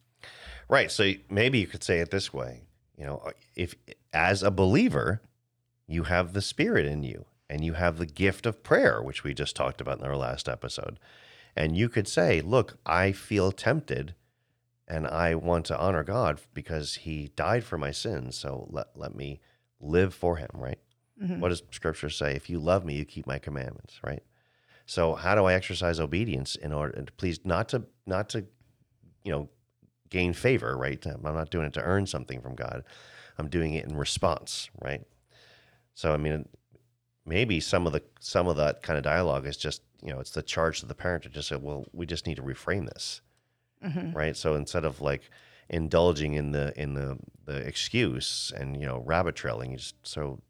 Right. 0.70 0.92
So 0.92 1.12
maybe 1.30 1.60
you 1.60 1.68
could 1.68 1.84
say 1.84 2.00
it 2.00 2.12
this 2.12 2.34
way. 2.34 2.62
You 2.98 3.06
know, 3.06 3.32
if 3.56 3.76
as 4.14 4.44
a 4.44 4.52
believer, 4.52 5.22
you 5.88 6.04
have 6.04 6.34
the 6.34 6.42
spirit 6.42 6.86
in 6.86 7.04
you 7.04 7.26
and 7.50 7.66
you 7.66 7.74
have 7.74 7.98
the 7.98 8.06
gift 8.06 8.46
of 8.46 8.64
prayer, 8.64 9.02
which 9.02 9.24
we 9.24 9.34
just 9.34 9.56
talked 9.56 9.82
about 9.82 10.00
in 10.00 10.06
our 10.06 10.16
last 10.16 10.48
episode. 10.48 11.00
And 11.56 11.76
you 11.76 11.90
could 11.90 12.08
say, 12.08 12.40
look, 12.40 12.78
I 12.86 13.12
feel 13.12 13.52
tempted 13.52 14.16
and 14.88 15.08
I 15.08 15.36
want 15.36 15.66
to 15.66 15.80
honor 15.80 16.04
God 16.04 16.40
because 16.54 16.96
he 16.96 17.32
died 17.36 17.64
for 17.64 17.78
my 17.78 17.92
sins. 17.92 18.38
So 18.38 18.68
let, 18.70 18.88
let 18.96 19.16
me 19.16 19.42
live 19.80 20.14
for 20.14 20.38
him, 20.38 20.50
right? 20.54 20.80
Mm-hmm. 21.22 21.40
What 21.40 21.50
does 21.50 21.64
scripture 21.72 22.10
say? 22.10 22.36
If 22.36 22.50
you 22.50 22.60
love 22.60 22.86
me, 22.86 22.96
you 22.96 23.06
keep 23.06 23.28
my 23.28 23.40
commandments, 23.40 24.00
right? 24.04 24.24
So 24.86 25.16
how 25.16 25.36
do 25.36 25.46
I 25.46 25.54
exercise 25.54 26.00
obedience 26.00 26.56
in 26.56 26.74
order 26.74 27.02
to 27.02 27.12
please 27.14 27.40
not 27.44 27.70
to 27.70 27.84
not 28.06 28.30
to 28.30 28.46
you 29.24 29.32
know 29.32 29.50
gain 30.10 30.34
favor, 30.34 30.78
right? 30.78 31.04
I'm 31.06 31.22
not 31.24 31.50
doing 31.50 31.66
it 31.66 31.74
to 31.74 31.82
earn 31.82 32.06
something 32.06 32.42
from 32.42 32.56
God. 32.56 32.84
I'm 33.38 33.50
doing 33.50 33.74
it 33.74 33.86
in 33.86 33.98
response, 33.98 34.70
right? 34.82 35.02
So 35.94 36.14
I 36.14 36.18
mean, 36.18 36.48
maybe 37.26 37.60
some 37.60 37.88
of 37.88 37.94
the 37.94 38.04
some 38.20 38.48
of 38.48 38.58
that 38.58 38.84
kind 38.84 38.98
of 38.98 39.04
dialogue 39.04 39.48
is 39.48 39.58
just 39.58 39.82
you 40.02 40.12
know 40.12 40.20
it's 40.20 40.32
the 40.32 40.42
charge 40.42 40.80
to 40.82 40.86
the 40.86 40.96
parent 40.96 41.24
to 41.24 41.30
just 41.30 41.48
say, 41.48 41.56
well, 41.56 41.86
we 41.94 42.06
just 42.06 42.28
need 42.28 42.36
to 42.38 42.44
reframe 42.44 42.88
this, 42.88 43.22
mm-hmm. 43.84 44.12
right? 44.12 44.36
So 44.36 44.56
instead 44.56 44.86
of 44.86 45.02
like 45.02 45.30
indulging 45.70 46.34
in 46.34 46.52
the 46.52 46.74
in 46.80 46.94
the 46.94 47.18
the 47.46 47.58
excuse 47.58 48.52
and 48.56 48.80
you 48.80 48.86
know 48.86 49.02
rabbit 49.06 49.36
trailing, 49.36 49.72
you 49.72 49.78
just 49.78 49.96
so, 50.04 50.42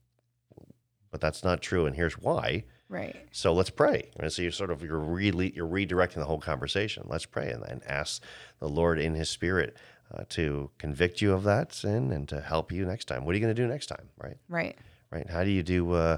but 1.12 1.22
that's 1.22 1.44
not 1.44 1.62
true, 1.62 1.86
and 1.86 1.96
here's 1.96 2.18
why. 2.18 2.64
Right. 2.92 3.16
So 3.32 3.54
let's 3.54 3.70
pray. 3.70 4.10
And 4.20 4.32
so 4.32 4.42
you're 4.42 4.52
sort 4.52 4.70
of 4.70 4.84
you're 4.84 5.00
really 5.00 5.54
you're 5.56 5.66
redirecting 5.66 6.16
the 6.16 6.26
whole 6.26 6.42
conversation. 6.42 7.04
Let's 7.08 7.26
pray 7.26 7.50
and, 7.50 7.64
and 7.64 7.82
ask 7.88 8.22
the 8.60 8.68
Lord 8.68 9.00
in 9.00 9.16
His 9.16 9.30
Spirit 9.30 9.78
uh, 10.14 10.26
to 10.30 10.70
convict 10.78 11.22
you 11.22 11.32
of 11.32 11.44
that 11.46 11.74
sin 11.74 12.12
and 12.12 12.28
to 12.28 12.42
help 12.42 12.70
you 12.70 12.86
next 12.86 13.06
time. 13.06 13.24
What 13.24 13.32
are 13.32 13.38
you 13.38 13.42
going 13.42 13.56
to 13.56 13.62
do 13.62 13.66
next 13.66 13.86
time? 13.86 14.10
Right. 14.22 14.36
Right. 14.50 14.78
Right. 15.10 15.30
How 15.30 15.46
do 15.46 15.52
you 15.52 15.64
do? 15.64 15.90
Uh, 15.94 16.18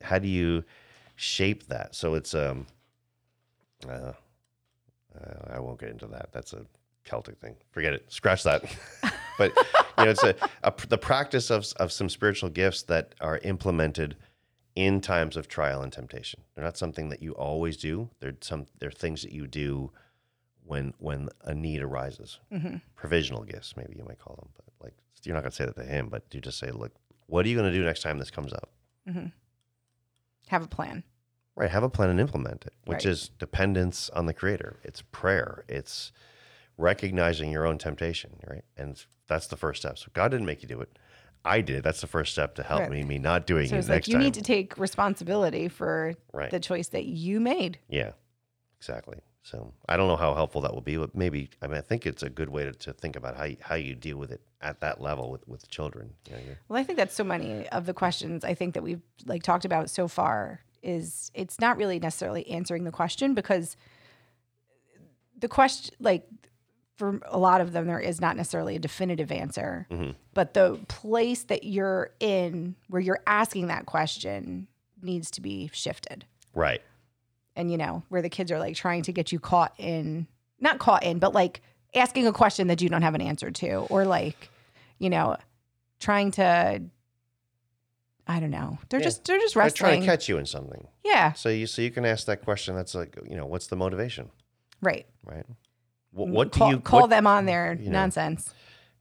how 0.00 0.18
do 0.18 0.28
you 0.28 0.64
shape 1.16 1.66
that? 1.68 1.94
So 1.94 2.14
it's 2.14 2.34
um. 2.34 2.66
Uh, 3.86 4.12
uh, 5.14 5.54
I 5.54 5.60
won't 5.60 5.78
get 5.78 5.90
into 5.90 6.06
that. 6.06 6.30
That's 6.32 6.54
a 6.54 6.64
Celtic 7.04 7.38
thing. 7.38 7.54
Forget 7.70 7.92
it. 7.92 8.10
Scratch 8.10 8.44
that. 8.44 8.64
but 9.38 9.54
you 9.98 10.04
know, 10.04 10.10
it's 10.10 10.24
a, 10.24 10.34
a 10.62 10.72
the 10.88 10.96
practice 10.96 11.50
of 11.50 11.66
of 11.76 11.92
some 11.92 12.08
spiritual 12.08 12.48
gifts 12.48 12.82
that 12.84 13.14
are 13.20 13.38
implemented 13.38 14.16
in 14.78 15.00
times 15.00 15.36
of 15.36 15.48
trial 15.48 15.82
and 15.82 15.92
temptation. 15.92 16.40
They're 16.54 16.62
not 16.64 16.76
something 16.76 17.08
that 17.08 17.20
you 17.20 17.32
always 17.32 17.76
do. 17.76 18.10
They're 18.20 18.36
some 18.40 18.66
they're 18.78 18.92
things 18.92 19.22
that 19.22 19.32
you 19.32 19.48
do 19.48 19.90
when 20.64 20.94
when 20.98 21.28
a 21.42 21.52
need 21.52 21.82
arises. 21.82 22.38
Mm-hmm. 22.52 22.76
Provisional 22.94 23.42
gifts, 23.42 23.76
maybe 23.76 23.96
you 23.96 24.04
might 24.04 24.20
call 24.20 24.36
them. 24.36 24.50
But 24.54 24.66
like 24.80 24.94
you're 25.24 25.34
not 25.34 25.40
going 25.40 25.50
to 25.50 25.56
say 25.56 25.66
that 25.66 25.74
to 25.76 25.82
him, 25.82 26.08
but 26.08 26.22
you 26.30 26.40
just 26.40 26.60
say, 26.60 26.70
"Look, 26.70 26.92
what 27.26 27.44
are 27.44 27.48
you 27.48 27.56
going 27.56 27.70
to 27.72 27.76
do 27.76 27.84
next 27.84 28.02
time 28.02 28.18
this 28.18 28.30
comes 28.30 28.52
up?" 28.52 28.70
Mm-hmm. 29.08 29.26
Have 30.46 30.62
a 30.62 30.68
plan. 30.68 31.02
Right. 31.56 31.70
Have 31.72 31.82
a 31.82 31.90
plan 31.90 32.10
and 32.10 32.20
implement 32.20 32.64
it, 32.64 32.72
which 32.84 33.04
Right. 33.04 33.06
is 33.06 33.30
dependence 33.30 34.08
on 34.10 34.26
the 34.26 34.32
Creator. 34.32 34.76
It's 34.84 35.02
prayer. 35.10 35.64
It's 35.68 36.12
recognizing 36.76 37.50
your 37.50 37.66
own 37.66 37.78
temptation. 37.78 38.38
Right. 38.48 38.62
And 38.76 39.04
that's 39.26 39.48
the 39.48 39.56
first 39.56 39.82
step. 39.82 39.98
So 39.98 40.06
God 40.12 40.28
didn't 40.30 40.46
make 40.46 40.62
you 40.62 40.68
do 40.68 40.80
it. 40.80 40.96
I 41.44 41.60
did. 41.60 41.82
That's 41.82 42.00
the 42.00 42.06
first 42.06 42.32
step 42.32 42.54
to 42.56 42.62
help 42.62 42.82
Right. 42.82 42.90
me 42.90 43.02
me 43.04 43.18
not 43.18 43.46
doing 43.46 43.68
So 43.68 43.76
it 43.76 43.78
it's 43.80 43.88
like 43.88 44.08
you 44.08 44.14
time. 44.14 44.22
need 44.22 44.34
to 44.34 44.42
take 44.42 44.76
responsibility 44.78 45.68
for 45.68 46.14
Right. 46.32 46.50
the 46.50 46.60
choice 46.60 46.88
that 46.88 47.04
you 47.06 47.40
made. 47.40 47.78
Yeah, 47.88 48.12
exactly. 48.78 49.18
So 49.42 49.72
I 49.88 49.96
don't 49.96 50.08
know 50.08 50.16
how 50.16 50.34
helpful 50.34 50.60
that 50.62 50.74
will 50.74 50.82
be, 50.82 50.96
but 50.96 51.14
maybe 51.14 51.48
I 51.62 51.66
mean 51.68 51.78
I 51.78 51.80
think 51.80 52.04
it's 52.06 52.22
a 52.22 52.28
good 52.28 52.50
way 52.50 52.64
to, 52.64 52.72
to 52.72 52.92
think 52.92 53.16
about 53.16 53.36
how 53.36 53.44
you, 53.44 53.56
how 53.60 53.76
you 53.76 53.94
deal 53.94 54.18
with 54.18 54.30
it 54.30 54.42
at 54.60 54.80
that 54.80 55.00
level 55.00 55.30
with 55.30 55.46
with 55.48 55.68
children. 55.70 56.12
You 56.28 56.32
know, 56.36 56.42
Well, 56.68 56.78
I 56.78 56.84
think 56.84 56.98
that's 56.98 57.14
so 57.14 57.24
many 57.24 57.66
of 57.68 57.86
the 57.86 57.94
questions 57.94 58.44
I 58.44 58.54
think 58.54 58.74
that 58.74 58.82
we've 58.82 59.00
like 59.24 59.42
talked 59.42 59.64
about 59.64 59.88
so 59.90 60.06
far 60.08 60.60
is 60.82 61.30
it's 61.34 61.58
not 61.60 61.76
really 61.78 61.98
necessarily 61.98 62.46
answering 62.48 62.84
the 62.84 62.92
question 62.92 63.34
because 63.34 63.76
the 65.38 65.48
question 65.48 65.94
like 66.00 66.26
for 66.98 67.20
a 67.26 67.38
lot 67.38 67.60
of 67.62 67.72
them 67.72 67.86
there 67.86 68.00
is 68.00 68.20
not 68.20 68.36
necessarily 68.36 68.76
a 68.76 68.78
definitive 68.78 69.30
answer. 69.32 69.86
Mm-hmm. 69.90 70.10
But 70.34 70.52
the 70.52 70.78
place 70.88 71.44
that 71.44 71.62
you're 71.64 72.10
in 72.20 72.74
where 72.88 73.00
you're 73.00 73.22
asking 73.26 73.68
that 73.68 73.86
question 73.86 74.66
needs 75.00 75.30
to 75.32 75.40
be 75.40 75.70
shifted. 75.72 76.26
right. 76.54 76.82
And 77.56 77.70
you 77.72 77.76
know, 77.78 78.02
where 78.08 78.20
the 78.22 78.28
kids 78.28 78.52
are 78.52 78.58
like 78.58 78.76
trying 78.76 79.02
to 79.04 79.12
get 79.12 79.32
you 79.32 79.38
caught 79.40 79.72
in 79.78 80.26
not 80.60 80.78
caught 80.78 81.02
in, 81.04 81.18
but 81.18 81.32
like 81.34 81.60
asking 81.94 82.26
a 82.26 82.32
question 82.32 82.66
that 82.68 82.80
you 82.82 82.88
don't 82.88 83.02
have 83.02 83.14
an 83.14 83.20
answer 83.20 83.50
to 83.50 83.74
or 83.90 84.04
like, 84.04 84.50
you 84.98 85.08
know, 85.10 85.36
trying 86.00 86.30
to 86.32 86.82
I 88.26 88.40
don't 88.40 88.50
know. 88.50 88.78
They're 88.88 89.00
Yeah. 89.00 89.04
just 89.04 89.24
they're 89.24 89.38
just 89.38 89.54
They're 89.54 89.70
trying 89.70 90.00
to 90.00 90.06
catch 90.06 90.28
you 90.28 90.36
in 90.38 90.46
something. 90.46 90.86
yeah, 91.04 91.32
So 91.32 91.48
you 91.48 91.66
so 91.66 91.80
you 91.82 91.90
can 91.90 92.04
ask 92.04 92.26
that 92.26 92.42
question. 92.44 92.74
That's 92.76 92.94
like 92.94 93.16
you 93.28 93.36
know 93.36 93.46
what's 93.46 93.68
the 93.68 93.76
motivation, 93.76 94.30
right. 94.82 95.06
right? 95.24 95.46
What, 96.12 96.28
what 96.28 96.52
do 96.52 96.66
you 96.68 96.80
call 96.80 97.02
what- 97.02 97.10
them 97.10 97.26
on 97.26 97.46
their 97.46 97.74
know. 97.76 97.90
nonsense. 97.90 98.52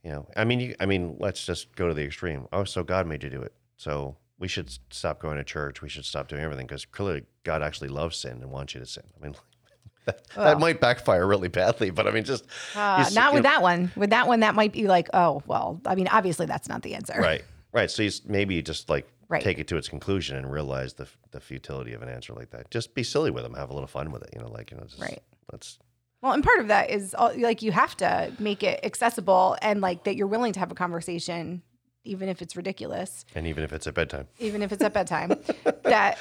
You 0.04 0.12
know, 0.12 0.28
I 0.38 0.46
mean, 0.46 0.60
you, 0.62 0.76
I 0.80 0.86
mean, 0.86 1.18
let's 1.20 1.46
just 1.46 1.76
go 1.76 1.88
to 1.88 1.94
the 1.94 2.04
extreme. 2.04 2.48
Oh, 2.54 2.64
so 2.64 2.84
God 2.84 3.08
made 3.08 3.24
you 3.24 3.30
do 3.30 3.42
it. 3.42 3.52
So 3.76 4.16
we 4.40 4.48
should 4.48 4.70
stop 4.90 5.20
going 5.20 5.38
to 5.38 5.44
church. 5.44 5.82
We 5.82 5.90
should 5.90 6.06
stop 6.06 6.28
doing 6.30 6.42
everything 6.44 6.66
because 6.68 6.86
clearly 6.86 7.24
God 7.44 7.62
actually 7.62 7.90
loves 7.90 8.16
sin 8.18 8.34
and 8.42 8.50
wants 8.52 8.74
you 8.74 8.80
to 8.80 8.86
sin. 8.86 9.04
I 9.20 9.24
mean, 9.26 9.36
that, 10.06 10.22
that 10.36 10.60
might 10.60 10.80
backfire 10.80 11.26
really 11.28 11.50
badly, 11.50 11.90
but 11.90 12.08
I 12.08 12.12
mean, 12.12 12.24
just 12.24 12.46
Uh, 12.76 13.06
you 13.10 13.16
not 13.16 13.32
you 13.32 13.38
with 13.40 13.44
know, 13.44 13.50
that 13.50 13.62
one. 13.62 13.92
With 13.98 14.12
that 14.12 14.28
one, 14.28 14.40
that 14.42 14.56
might 14.56 14.72
be 14.72 14.88
like, 14.88 15.10
oh, 15.14 15.42
well, 15.46 15.82
I 15.86 15.96
mean, 15.96 16.08
obviously 16.08 16.46
that's 16.46 16.70
not 16.70 16.84
the 16.84 16.96
answer. 16.96 17.16
right, 17.20 17.44
right. 17.74 17.92
So 17.92 18.04
you, 18.04 18.12
maybe 18.26 18.56
you 18.56 18.62
just 18.62 18.90
like 18.90 19.08
Right. 19.30 19.44
take 19.44 19.60
it 19.60 19.68
to 19.68 19.76
its 19.76 19.90
conclusion 19.90 20.38
and 20.38 20.50
realize 20.50 20.94
the 20.94 21.06
the 21.32 21.42
futility 21.42 21.92
of 21.92 22.02
an 22.02 22.08
answer 22.08 22.32
like 22.34 22.52
that. 22.52 22.72
Just 22.72 22.94
be 22.96 23.04
silly 23.04 23.30
with 23.30 23.44
them, 23.44 23.56
have 23.56 23.70
a 23.72 23.74
little 23.74 23.88
fun 23.88 24.10
with 24.14 24.24
it. 24.24 24.30
You 24.34 24.40
know, 24.40 24.48
like 24.50 24.72
you 24.72 24.78
know, 24.78 24.86
just, 24.86 25.02
Right. 25.02 25.22
Let's 25.52 25.80
Well, 26.22 26.34
and 26.34 26.44
part 26.44 26.60
of 26.60 26.68
that 26.70 26.90
is 26.90 27.14
all, 27.14 27.32
like 27.38 27.62
you 27.62 27.72
have 27.72 27.96
to 27.98 28.34
make 28.40 28.64
it 28.64 28.80
accessible 28.84 29.56
and 29.62 29.82
like 29.82 30.04
that 30.06 30.16
you're 30.16 30.28
willing 30.28 30.54
to 30.54 30.60
have 30.60 30.72
a 30.72 30.76
conversation, 30.76 31.62
even 32.04 32.28
if 32.28 32.42
it's 32.42 32.56
ridiculous, 32.56 33.24
and 33.36 33.46
even 33.46 33.64
if 33.64 33.72
it's 33.72 33.86
at 33.86 33.94
bedtime 33.94 34.28
even 34.40 34.62
if 34.64 34.72
it's 34.72 34.84
at 34.84 34.94
bedtime, 34.94 35.34
that, 35.84 36.18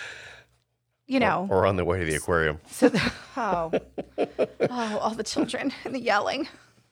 you 1.06 1.18
know, 1.18 1.46
or 1.50 1.66
on 1.66 1.76
the 1.76 1.84
way 1.84 1.98
to 1.98 2.04
the 2.04 2.14
aquarium. 2.14 2.60
so, 2.70 2.88
the, 2.90 3.12
oh, 3.36 3.72
oh, 4.18 4.98
all 4.98 5.14
the 5.14 5.24
children 5.24 5.72
and 5.84 5.94
the 5.94 6.00
yelling. 6.00 6.46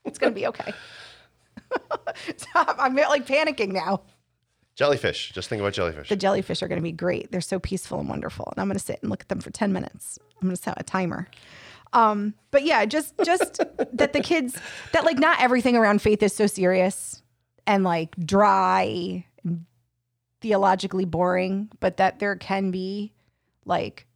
It's 0.05 0.19
going 0.19 0.33
to 0.33 0.39
be 0.39 0.47
okay. 0.47 0.73
Stop. 2.37 2.77
I'm 2.79 2.95
like 2.95 3.27
panicking 3.27 3.73
now. 3.73 4.03
Jellyfish. 4.77 5.33
Just 5.33 5.49
think 5.49 5.61
about 5.61 5.73
jellyfish. 5.73 6.09
The 6.09 6.17
jellyfish 6.17 6.63
are 6.63 6.69
going 6.69 6.81
to 6.81 6.83
be 6.83 6.93
great. 6.93 7.31
They're 7.31 7.41
so 7.41 7.59
peaceful 7.59 8.01
and 8.01 8.09
wonderful. 8.09 8.49
And 8.51 8.61
I'm 8.61 8.67
going 8.67 8.79
to 8.79 8.85
sit 8.85 8.99
and 9.03 9.11
look 9.11 9.23
at 9.23 9.29
them 9.29 9.41
for 9.41 9.51
10 9.51 9.73
minutes. 9.73 10.19
I'm 10.43 10.49
going 10.49 10.57
to 10.57 10.61
set 10.61 10.79
a 10.81 10.83
timer. 10.83 11.29
Um, 11.95 12.35
but 12.51 12.65
yeah, 12.65 12.85
just 12.85 13.15
just 13.25 13.61
that 13.93 14.13
the 14.13 14.21
kids 14.21 14.59
that 14.93 15.05
like 15.05 15.19
not 15.19 15.41
everything 15.41 15.77
around 15.77 16.03
faith 16.03 16.23
is 16.23 16.35
so 16.35 16.47
serious 16.47 17.23
and 17.67 17.85
like 17.85 18.15
dry 18.17 19.25
and 19.45 19.65
theologically 20.41 21.05
boring, 21.05 21.71
but 21.81 21.97
that 21.97 22.19
there 22.19 22.37
can 22.37 22.71
be 22.71 23.13
like 23.65 24.07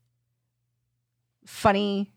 funny 1.46 2.12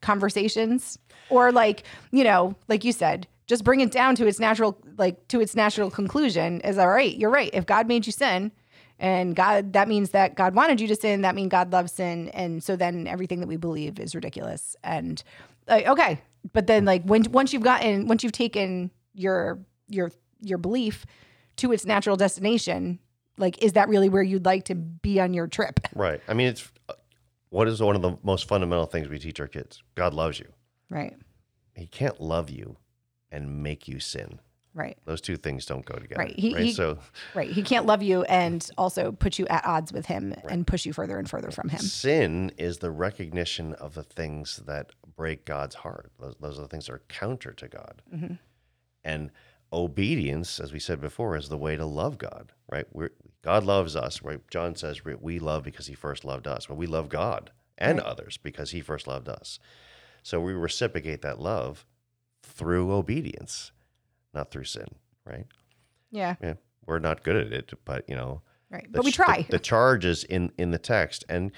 conversations 0.00 0.98
or 1.30 1.52
like, 1.52 1.84
you 2.10 2.24
know, 2.24 2.56
like 2.66 2.82
you 2.82 2.92
said, 2.92 3.28
just 3.46 3.64
bring 3.64 3.80
it 3.80 3.90
down 3.90 4.14
to 4.16 4.26
its 4.26 4.40
natural 4.40 4.78
like 4.96 5.28
to 5.28 5.40
its 5.40 5.54
natural 5.54 5.90
conclusion 5.90 6.60
is 6.62 6.78
all 6.78 6.88
right. 6.88 7.16
You're 7.16 7.30
right. 7.30 7.50
If 7.52 7.66
God 7.66 7.86
made 7.86 8.06
you 8.06 8.12
sin 8.12 8.52
and 8.98 9.36
God 9.36 9.72
that 9.74 9.88
means 9.88 10.10
that 10.10 10.34
God 10.34 10.54
wanted 10.54 10.80
you 10.80 10.88
to 10.88 10.96
sin, 10.96 11.22
that 11.22 11.34
means 11.34 11.50
God 11.50 11.72
loves 11.72 11.92
sin 11.92 12.28
and 12.30 12.62
so 12.62 12.76
then 12.76 13.06
everything 13.06 13.40
that 13.40 13.46
we 13.46 13.56
believe 13.56 13.98
is 13.98 14.14
ridiculous. 14.14 14.76
And 14.82 15.22
like 15.68 15.86
okay, 15.86 16.20
but 16.52 16.66
then 16.66 16.84
like 16.84 17.02
when 17.04 17.24
once 17.30 17.52
you've 17.52 17.62
gotten 17.62 18.06
once 18.06 18.22
you've 18.22 18.32
taken 18.32 18.90
your 19.14 19.58
your 19.88 20.10
your 20.40 20.58
belief 20.58 21.06
to 21.56 21.72
its 21.72 21.84
natural 21.84 22.16
destination, 22.16 22.98
like 23.36 23.62
is 23.62 23.72
that 23.74 23.88
really 23.88 24.08
where 24.08 24.22
you'd 24.22 24.44
like 24.44 24.64
to 24.66 24.74
be 24.74 25.20
on 25.20 25.34
your 25.34 25.46
trip? 25.46 25.80
right. 25.94 26.20
I 26.28 26.34
mean, 26.34 26.48
it's 26.48 26.70
what 27.50 27.68
is 27.68 27.80
one 27.80 27.96
of 27.96 28.02
the 28.02 28.16
most 28.22 28.46
fundamental 28.46 28.86
things 28.86 29.08
we 29.08 29.18
teach 29.18 29.40
our 29.40 29.48
kids? 29.48 29.82
God 29.94 30.14
loves 30.14 30.38
you. 30.38 30.46
Right. 30.90 31.14
He 31.74 31.86
can't 31.86 32.20
love 32.20 32.50
you 32.50 32.76
and 33.30 33.62
make 33.62 33.88
you 33.88 34.00
sin. 34.00 34.40
Right. 34.74 34.96
Those 35.06 35.20
two 35.20 35.36
things 35.36 35.66
don't 35.66 35.84
go 35.84 35.96
together. 35.96 36.22
Right. 36.22 36.38
He- 36.38 36.54
right? 36.54 36.64
he- 36.66 36.72
so 36.72 36.98
Right. 37.34 37.50
He 37.50 37.62
can't 37.62 37.86
love 37.86 38.02
you 38.02 38.22
and 38.24 38.68
also 38.78 39.10
put 39.12 39.38
you 39.38 39.46
at 39.48 39.64
odds 39.64 39.92
with 39.92 40.06
him 40.06 40.34
and 40.48 40.66
push 40.66 40.86
you 40.86 40.92
further 40.92 41.18
and 41.18 41.28
further 41.28 41.50
from 41.50 41.68
him. 41.68 41.80
sin 41.80 42.52
is 42.58 42.78
the 42.78 42.90
recognition 42.90 43.74
of 43.74 43.94
the 43.94 44.02
things 44.04 44.60
that 44.66 44.90
break 45.16 45.44
God's 45.44 45.74
heart. 45.76 46.12
Those, 46.20 46.34
those 46.40 46.58
are 46.58 46.62
the 46.62 46.68
things 46.68 46.86
that 46.86 46.92
are 46.92 47.02
counter 47.08 47.52
to 47.52 47.68
God. 47.68 48.02
Mm-hmm. 48.14 48.34
And 49.04 49.30
obedience, 49.72 50.60
as 50.60 50.72
we 50.72 50.78
said 50.78 51.00
before, 51.00 51.36
is 51.36 51.48
the 51.48 51.58
way 51.58 51.76
to 51.76 51.84
love 51.86 52.18
God. 52.18 52.52
Right? 52.70 52.86
We're, 52.92 53.10
God 53.42 53.64
loves 53.64 53.96
us. 53.96 54.22
Right? 54.22 54.40
John 54.50 54.76
says 54.76 55.04
we- 55.04 55.14
we 55.14 55.38
love 55.38 55.62
because 55.64 55.86
He 55.86 55.94
first 55.94 56.24
loved 56.24 56.46
us. 56.46 56.68
Well, 56.68 56.78
we 56.78 56.86
love 56.86 57.08
God 57.08 57.50
and 57.76 58.00
others 58.00 58.36
because 58.36 58.70
He 58.72 58.80
first 58.80 59.06
loved 59.06 59.28
us. 59.28 59.58
So 60.22 60.40
we 60.40 60.52
reciprocate 60.52 61.22
that 61.22 61.40
love 61.40 61.86
through 62.42 62.92
obedience, 62.92 63.72
not 64.34 64.50
through 64.50 64.64
sin. 64.64 64.86
Right? 65.24 65.46
Yeah. 66.10 66.36
Yeah, 66.42 66.54
we're 66.86 66.98
not 67.00 67.22
good 67.22 67.36
at 67.36 67.52
it, 67.52 67.72
but 67.84 68.08
you 68.08 68.16
know, 68.16 68.42
Right. 68.70 68.84
the 68.84 68.98
But 68.98 69.04
we 69.04 69.12
try. 69.12 69.42
The, 69.42 69.52
the 69.52 69.58
charge 69.58 70.04
is 70.04 70.24
in 70.24 70.52
in 70.58 70.70
the 70.70 70.78
text, 70.78 71.24
and 71.28 71.52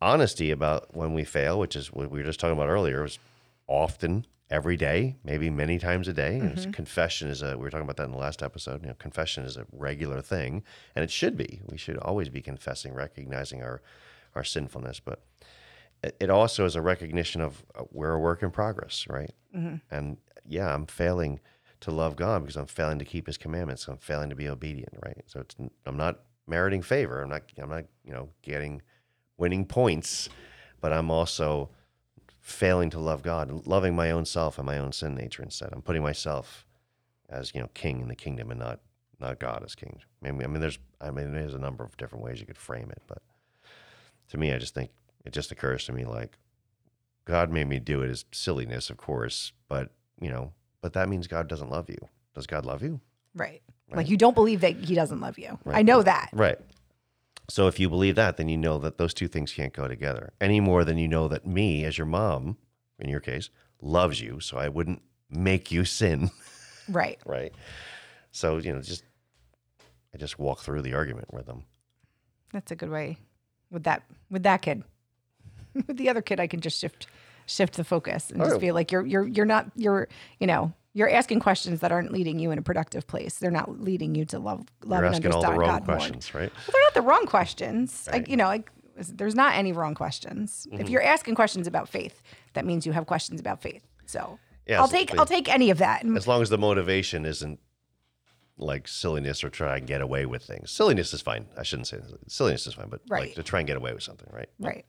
honesty 0.00 0.50
about 0.50 0.94
when 0.96 1.14
we 1.14 1.24
fail, 1.24 1.58
which 1.58 1.76
is 1.76 1.92
what 1.92 2.10
we 2.10 2.18
were 2.20 2.24
just 2.24 2.40
talking 2.40 2.56
about 2.56 2.68
earlier, 2.68 3.04
is 3.04 3.18
often 3.66 4.26
every 4.50 4.76
day, 4.76 5.16
maybe 5.24 5.48
many 5.50 5.78
times 5.78 6.08
a 6.08 6.12
day. 6.12 6.38
Mm-hmm. 6.42 6.70
confession 6.72 7.28
is 7.28 7.42
a 7.42 7.56
we 7.56 7.62
were 7.64 7.70
talking 7.70 7.84
about 7.84 7.96
that 7.96 8.04
in 8.04 8.10
the 8.12 8.18
last 8.18 8.42
episode. 8.42 8.82
You 8.82 8.88
know, 8.88 8.94
confession 8.94 9.44
is 9.44 9.56
a 9.56 9.66
regular 9.72 10.20
thing, 10.20 10.62
and 10.94 11.02
it 11.02 11.10
should 11.10 11.36
be. 11.36 11.60
We 11.68 11.76
should 11.78 11.96
always 11.98 12.28
be 12.28 12.40
confessing, 12.42 12.92
recognizing 12.94 13.62
our 13.62 13.82
our 14.34 14.44
sinfulness, 14.44 14.98
but 15.00 15.22
it- 16.02 16.16
it 16.20 16.30
also 16.30 16.64
is 16.64 16.74
a 16.76 16.82
recognition 16.82 17.40
of 17.40 17.64
uh, 17.74 17.84
we're 17.92 18.12
a 18.12 18.18
work 18.18 18.42
in 18.42 18.50
progress, 18.50 19.06
right? 19.08 19.32
Mm-hmm. 19.56 19.76
And 19.90 20.16
yeah, 20.44 20.72
I'm 20.74 20.86
failing 20.86 21.40
to 21.82 21.90
love 21.90 22.16
God 22.16 22.42
because 22.42 22.56
I'm 22.56 22.66
failing 22.66 22.98
to 23.00 23.04
keep 23.04 23.26
His 23.26 23.36
commandments. 23.36 23.86
I'm 23.88 23.98
failing 23.98 24.30
to 24.30 24.36
be 24.36 24.48
obedient, 24.48 24.94
right? 25.04 25.22
So 25.26 25.40
it's 25.40 25.56
I'm 25.84 25.96
not 25.96 26.20
meriting 26.46 26.82
favor. 26.82 27.22
I'm 27.22 27.28
not 27.28 27.42
I'm 27.58 27.70
not 27.70 27.84
you 28.04 28.12
know 28.12 28.30
getting 28.42 28.82
winning 29.36 29.66
points, 29.66 30.28
but 30.80 30.92
I'm 30.92 31.10
also 31.10 31.70
failing 32.40 32.90
to 32.90 32.98
love 32.98 33.22
God 33.22 33.66
loving 33.66 33.94
my 33.94 34.10
own 34.10 34.24
self 34.24 34.58
and 34.58 34.66
my 34.66 34.78
own 34.78 34.92
sin 34.92 35.14
nature 35.14 35.42
instead. 35.42 35.70
I'm 35.72 35.82
putting 35.82 36.02
myself 36.02 36.66
as 37.28 37.54
you 37.54 37.60
know 37.60 37.68
king 37.74 38.00
in 38.00 38.08
the 38.08 38.16
kingdom 38.16 38.50
and 38.50 38.60
not 38.60 38.80
not 39.20 39.38
God 39.38 39.62
as 39.64 39.74
king. 39.74 40.00
I 40.24 40.30
mean, 40.30 40.44
I 40.44 40.46
mean, 40.46 40.60
there's 40.60 40.78
I 41.00 41.10
mean, 41.10 41.32
there's 41.32 41.54
a 41.54 41.58
number 41.58 41.84
of 41.84 41.96
different 41.96 42.24
ways 42.24 42.40
you 42.40 42.46
could 42.46 42.58
frame 42.58 42.90
it, 42.90 43.02
but 43.08 43.22
to 44.30 44.38
me, 44.38 44.52
I 44.52 44.58
just 44.58 44.74
think 44.74 44.90
it 45.24 45.32
just 45.32 45.50
occurs 45.50 45.84
to 45.86 45.92
me 45.92 46.04
like 46.04 46.38
God 47.24 47.50
made 47.50 47.68
me 47.68 47.78
do 47.80 48.02
it 48.02 48.10
as 48.10 48.24
silliness, 48.32 48.88
of 48.88 48.96
course, 48.96 49.52
but 49.68 49.90
you 50.20 50.30
know, 50.30 50.52
but 50.82 50.92
that 50.92 51.08
means 51.08 51.26
God 51.26 51.48
doesn't 51.48 51.70
love 51.70 51.88
you. 51.88 51.96
Does 52.34 52.46
God 52.46 52.66
love 52.66 52.82
you? 52.82 53.00
Right. 53.34 53.62
Right. 53.88 53.98
Like 53.98 54.10
you 54.10 54.18
don't 54.18 54.34
believe 54.34 54.60
that 54.60 54.76
he 54.76 54.94
doesn't 54.94 55.20
love 55.20 55.38
you. 55.38 55.58
Right. 55.64 55.78
I 55.78 55.82
know 55.82 56.02
that. 56.02 56.28
Right. 56.34 56.58
So 57.48 57.66
if 57.68 57.80
you 57.80 57.88
believe 57.88 58.16
that, 58.16 58.36
then 58.36 58.48
you 58.48 58.56
know 58.56 58.78
that 58.78 58.98
those 58.98 59.14
two 59.14 59.28
things 59.28 59.52
can't 59.52 59.72
go 59.72 59.88
together 59.88 60.32
any 60.40 60.60
more 60.60 60.84
than 60.84 60.98
you 60.98 61.08
know 61.08 61.28
that 61.28 61.46
me, 61.46 61.84
as 61.84 61.96
your 61.96 62.06
mom, 62.06 62.56
in 62.98 63.08
your 63.08 63.20
case, 63.20 63.50
loves 63.80 64.20
you. 64.20 64.40
So 64.40 64.58
I 64.58 64.68
wouldn't 64.68 65.02
make 65.30 65.72
you 65.72 65.84
sin. 65.84 66.30
Right. 66.88 67.20
Right. 67.24 67.54
So, 68.32 68.56
you 68.58 68.72
know, 68.72 68.82
just, 68.82 69.04
I 70.12 70.18
just 70.18 70.36
walk 70.36 70.62
through 70.62 70.82
the 70.82 70.94
argument 70.94 71.32
with 71.32 71.46
them. 71.46 71.62
That's 72.52 72.72
a 72.72 72.76
good 72.76 72.90
way 72.90 73.18
with 73.70 73.84
that 73.84 74.02
with 74.28 74.42
that 74.42 74.62
kid. 74.62 74.82
with 75.86 75.96
the 75.96 76.08
other 76.08 76.22
kid 76.22 76.40
I 76.40 76.48
can 76.48 76.60
just 76.60 76.80
shift 76.80 77.06
shift 77.46 77.74
the 77.76 77.84
focus 77.84 78.30
and 78.30 78.40
just 78.42 78.56
Oh. 78.56 78.58
feel 78.60 78.74
like 78.74 78.90
you're 78.92 79.04
you're 79.06 79.26
you're 79.26 79.46
not 79.46 79.66
you're 79.76 80.08
you 80.40 80.46
know, 80.46 80.72
you're 80.94 81.10
asking 81.10 81.40
questions 81.40 81.80
that 81.80 81.90
aren't 81.92 82.12
leading 82.12 82.38
you 82.38 82.50
in 82.50 82.58
a 82.58 82.62
productive 82.62 83.06
place. 83.06 83.38
They're 83.38 83.50
not 83.50 83.80
leading 83.80 84.14
you 84.14 84.24
to 84.26 84.38
love 84.38 84.64
love 84.84 85.00
You're 85.00 85.06
and 85.06 85.14
asking 85.14 85.32
all 85.32 85.42
the 85.42 85.48
wrong 85.52 85.68
God 85.68 85.86
more. 85.86 85.96
questions, 85.96 86.34
right? 86.34 86.50
Well, 86.54 86.72
they're 86.72 86.82
not 86.82 86.94
the 86.94 87.02
wrong 87.02 87.26
questions. 87.26 88.04
Right. 88.06 88.20
Like, 88.20 88.28
you 88.28 88.36
know, 88.36 88.46
like 88.46 88.70
there's 88.96 89.34
not 89.34 89.54
any 89.54 89.72
wrong 89.72 89.94
questions. 89.94 90.66
Mm-hmm. 90.70 90.80
If 90.82 90.90
you're 90.90 91.02
asking 91.02 91.34
questions 91.34 91.66
about 91.66 91.88
faith, 91.88 92.20
that 92.52 92.64
means 92.66 92.86
you 92.86 92.92
have 92.92 93.06
questions 93.06 93.40
about 93.40 93.62
faith. 93.62 93.82
So 94.06 94.38
Yeah, 94.66 94.80
I'll 94.80 94.86
so 94.88 94.96
take 94.96 95.10
the- 95.10 95.18
I'll 95.18 95.26
take 95.26 95.48
any 95.48 95.70
of 95.70 95.78
that. 95.78 96.04
As 96.16 96.28
long 96.28 96.42
as 96.42 96.50
the 96.50 96.58
motivation 96.58 97.24
isn't 97.24 97.58
like 98.58 98.86
silliness 98.86 99.42
or 99.42 99.48
try 99.48 99.78
and 99.78 99.86
get 99.86 100.02
away 100.02 100.26
with 100.26 100.44
things. 100.44 100.70
Silliness 100.70 101.12
is 101.14 101.22
fine. 101.22 101.46
I 101.56 101.62
shouldn't 101.62 101.88
say 101.88 101.98
silliness 102.28 102.66
is 102.66 102.74
fine, 102.74 102.88
but 102.90 103.00
Right. 103.08 103.22
like 103.28 103.34
to 103.34 103.42
try 103.42 103.60
and 103.60 103.66
get 103.66 103.76
away 103.78 103.92
with 103.94 104.02
something, 104.02 104.28
right? 104.30 104.48
right. 104.60 104.84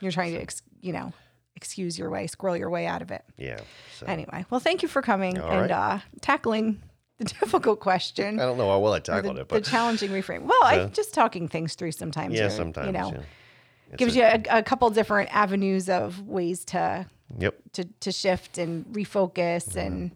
You're 0.00 0.12
trying 0.12 0.32
to 0.34 0.40
ex, 0.40 0.62
you 0.80 0.92
know, 0.92 1.12
excuse 1.56 1.98
your 1.98 2.10
way, 2.10 2.26
squirrel 2.26 2.56
your 2.56 2.70
way 2.70 2.86
out 2.86 3.02
of 3.02 3.10
it. 3.10 3.22
Yeah. 3.36 3.60
So 3.98 4.06
Anyway, 4.06 4.44
well, 4.50 4.60
thank 4.60 4.82
you 4.82 4.88
for 4.88 5.02
coming 5.02 5.38
All 5.40 5.50
and 5.50 5.60
right. 5.62 5.70
uh, 5.70 5.98
tackling 6.20 6.82
the 7.18 7.24
difficult 7.40 7.80
question. 7.80 8.40
I 8.40 8.44
don't 8.44 8.58
know 8.58 8.68
how 8.70 8.78
well 8.80 8.94
I 8.94 8.98
or 8.98 9.00
tackled 9.00 9.36
the, 9.36 9.42
it, 9.42 9.48
but 9.48 9.64
the 9.64 9.70
challenging 9.70 10.10
reframe. 10.10 10.42
Well, 10.42 10.62
I 10.64 10.76
Yeah. 10.76 10.88
just 10.92 11.14
talking 11.14 11.48
things 11.48 11.74
through 11.74 11.92
sometimes. 11.92 12.34
yeah, 12.34 12.46
are, 12.46 12.50
sometimes 12.50 12.86
you 12.86 12.92
know 12.92 13.12
yeah. 13.14 13.96
Gives 13.96 14.16
a- 14.16 14.18
you 14.18 14.24
a, 14.50 14.58
a 14.58 14.62
couple 14.62 14.88
different 14.90 15.34
avenues 15.34 15.88
of 15.88 16.26
ways 16.26 16.64
to 16.66 17.06
Yep. 17.38 17.54
to 17.74 17.84
to 18.00 18.12
shift 18.12 18.58
and 18.58 18.84
refocus 18.86 19.76
and 19.76 20.12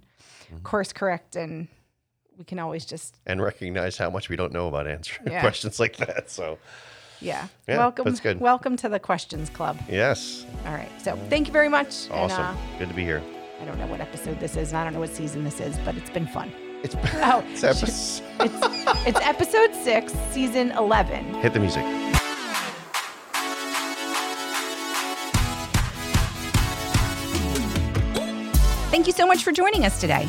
Mm-hmm. 0.47 0.63
course 0.63 0.93
correct 0.93 1.35
and 1.35 1.67
we 2.39 2.45
can 2.45 2.61
always 2.61 2.85
just 2.87 3.19
and 3.27 3.43
recognize 3.43 3.97
how 3.99 4.09
much 4.11 4.29
we 4.29 4.37
don't 4.37 4.53
know 4.53 4.69
about 4.69 4.87
answering 4.87 5.27
Yeah. 5.33 5.41
questions 5.47 5.81
like 5.81 5.97
that. 5.97 6.31
So, 6.31 6.59
yeah, 7.21 7.49
Yeah, 7.67 7.79
welcome 7.79 8.05
that's 8.05 8.21
good. 8.21 8.41
welcome 8.41 8.77
to 8.77 8.89
the 8.89 8.99
questions 8.99 9.51
club 9.51 9.79
yes, 9.89 10.45
all 10.67 10.75
right 10.75 10.91
so 11.01 11.17
thank 11.29 11.47
you 11.47 11.53
very 11.53 11.69
much 11.69 12.11
awesome. 12.11 12.45
and 12.45 12.59
uh, 12.59 12.79
Good 12.79 12.89
to 12.89 12.95
be 12.95 13.05
here. 13.05 13.23
i 13.61 13.65
don't 13.65 13.79
know 13.79 13.87
what 13.87 14.01
episode 14.01 14.39
this 14.41 14.57
is 14.57 14.71
and 14.71 14.79
i 14.79 14.85
don't 14.85 14.93
know 14.93 15.01
what 15.01 15.11
season 15.11 15.45
this 15.45 15.61
is 15.61 15.77
but 15.79 15.97
it's 15.97 16.11
been 16.11 16.27
fun 16.27 16.53
It's, 16.83 16.95
oh 16.97 17.45
it's 17.51 17.65
episode. 17.73 18.25
it's, 18.41 19.07
it's 19.07 19.21
episode 19.21 19.75
six 19.75 20.13
season 20.33 20.73
11 20.73 21.35
Hit 21.35 21.53
the 21.53 21.61
music. 21.61 21.85
Thank 28.15 28.91
Thank 28.91 29.07
you 29.07 29.13
so 29.13 29.27
much 29.27 29.45
for 29.45 29.53
joining 29.53 29.85
us 29.85 30.01
today. 30.01 30.27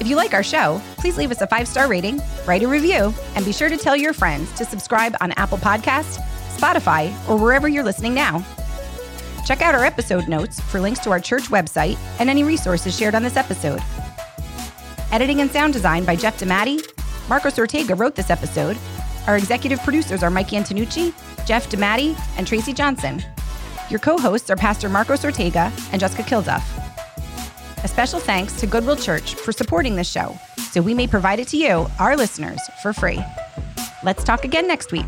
If 0.00 0.06
you 0.06 0.16
like 0.16 0.32
our 0.32 0.42
show, 0.42 0.80
please 0.96 1.18
leave 1.18 1.30
us 1.30 1.42
a 1.42 1.46
five 1.46 1.68
star 1.68 1.86
rating, 1.86 2.22
write 2.46 2.62
a 2.62 2.68
review, 2.68 3.14
and 3.34 3.44
be 3.44 3.52
sure 3.52 3.68
to 3.68 3.76
tell 3.76 3.94
your 3.94 4.14
friends 4.14 4.50
to 4.54 4.64
subscribe 4.64 5.14
on 5.20 5.32
Apple 5.32 5.58
Podcasts, 5.58 6.18
Spotify, 6.56 7.10
or 7.28 7.36
wherever 7.36 7.68
you're 7.68 7.84
listening 7.84 8.14
now. 8.14 8.42
Check 9.44 9.60
out 9.60 9.74
our 9.74 9.84
episode 9.84 10.26
notes 10.26 10.58
for 10.58 10.80
links 10.80 11.00
to 11.00 11.10
our 11.10 11.20
church 11.20 11.44
website 11.44 11.98
and 12.18 12.30
any 12.30 12.44
resources 12.44 12.96
shared 12.96 13.14
on 13.14 13.22
this 13.22 13.36
episode. 13.36 13.82
Editing 15.12 15.42
and 15.42 15.50
sound 15.50 15.74
design 15.74 16.06
by 16.06 16.16
Jeff 16.16 16.38
DeMatti. 16.38 16.80
Marcos 17.28 17.58
Ortega 17.58 17.94
wrote 17.94 18.14
this 18.14 18.30
episode. 18.30 18.78
Our 19.26 19.36
executive 19.36 19.82
producers 19.82 20.22
are 20.22 20.30
Mike 20.30 20.48
Antonucci, 20.48 21.12
Jeff 21.46 21.68
DeMatti, 21.68 22.18
and 22.38 22.46
Tracy 22.46 22.72
Johnson. 22.72 23.22
Your 23.90 24.00
co 24.00 24.16
hosts 24.16 24.48
are 24.48 24.56
Pastor 24.56 24.88
Marcos 24.88 25.26
Ortega 25.26 25.70
and 25.92 26.00
Jessica 26.00 26.22
Kilduff. 26.22 26.89
A 27.82 27.88
special 27.88 28.20
thanks 28.20 28.52
to 28.60 28.66
Goodwill 28.66 28.96
Church 28.96 29.34
for 29.34 29.52
supporting 29.52 29.96
this 29.96 30.10
show 30.10 30.38
so 30.70 30.82
we 30.82 30.92
may 30.92 31.06
provide 31.06 31.40
it 31.40 31.48
to 31.48 31.56
you, 31.56 31.86
our 31.98 32.14
listeners, 32.14 32.60
for 32.82 32.92
free. 32.92 33.18
Let's 34.02 34.22
talk 34.22 34.44
again 34.44 34.68
next 34.68 34.92
week. 34.92 35.06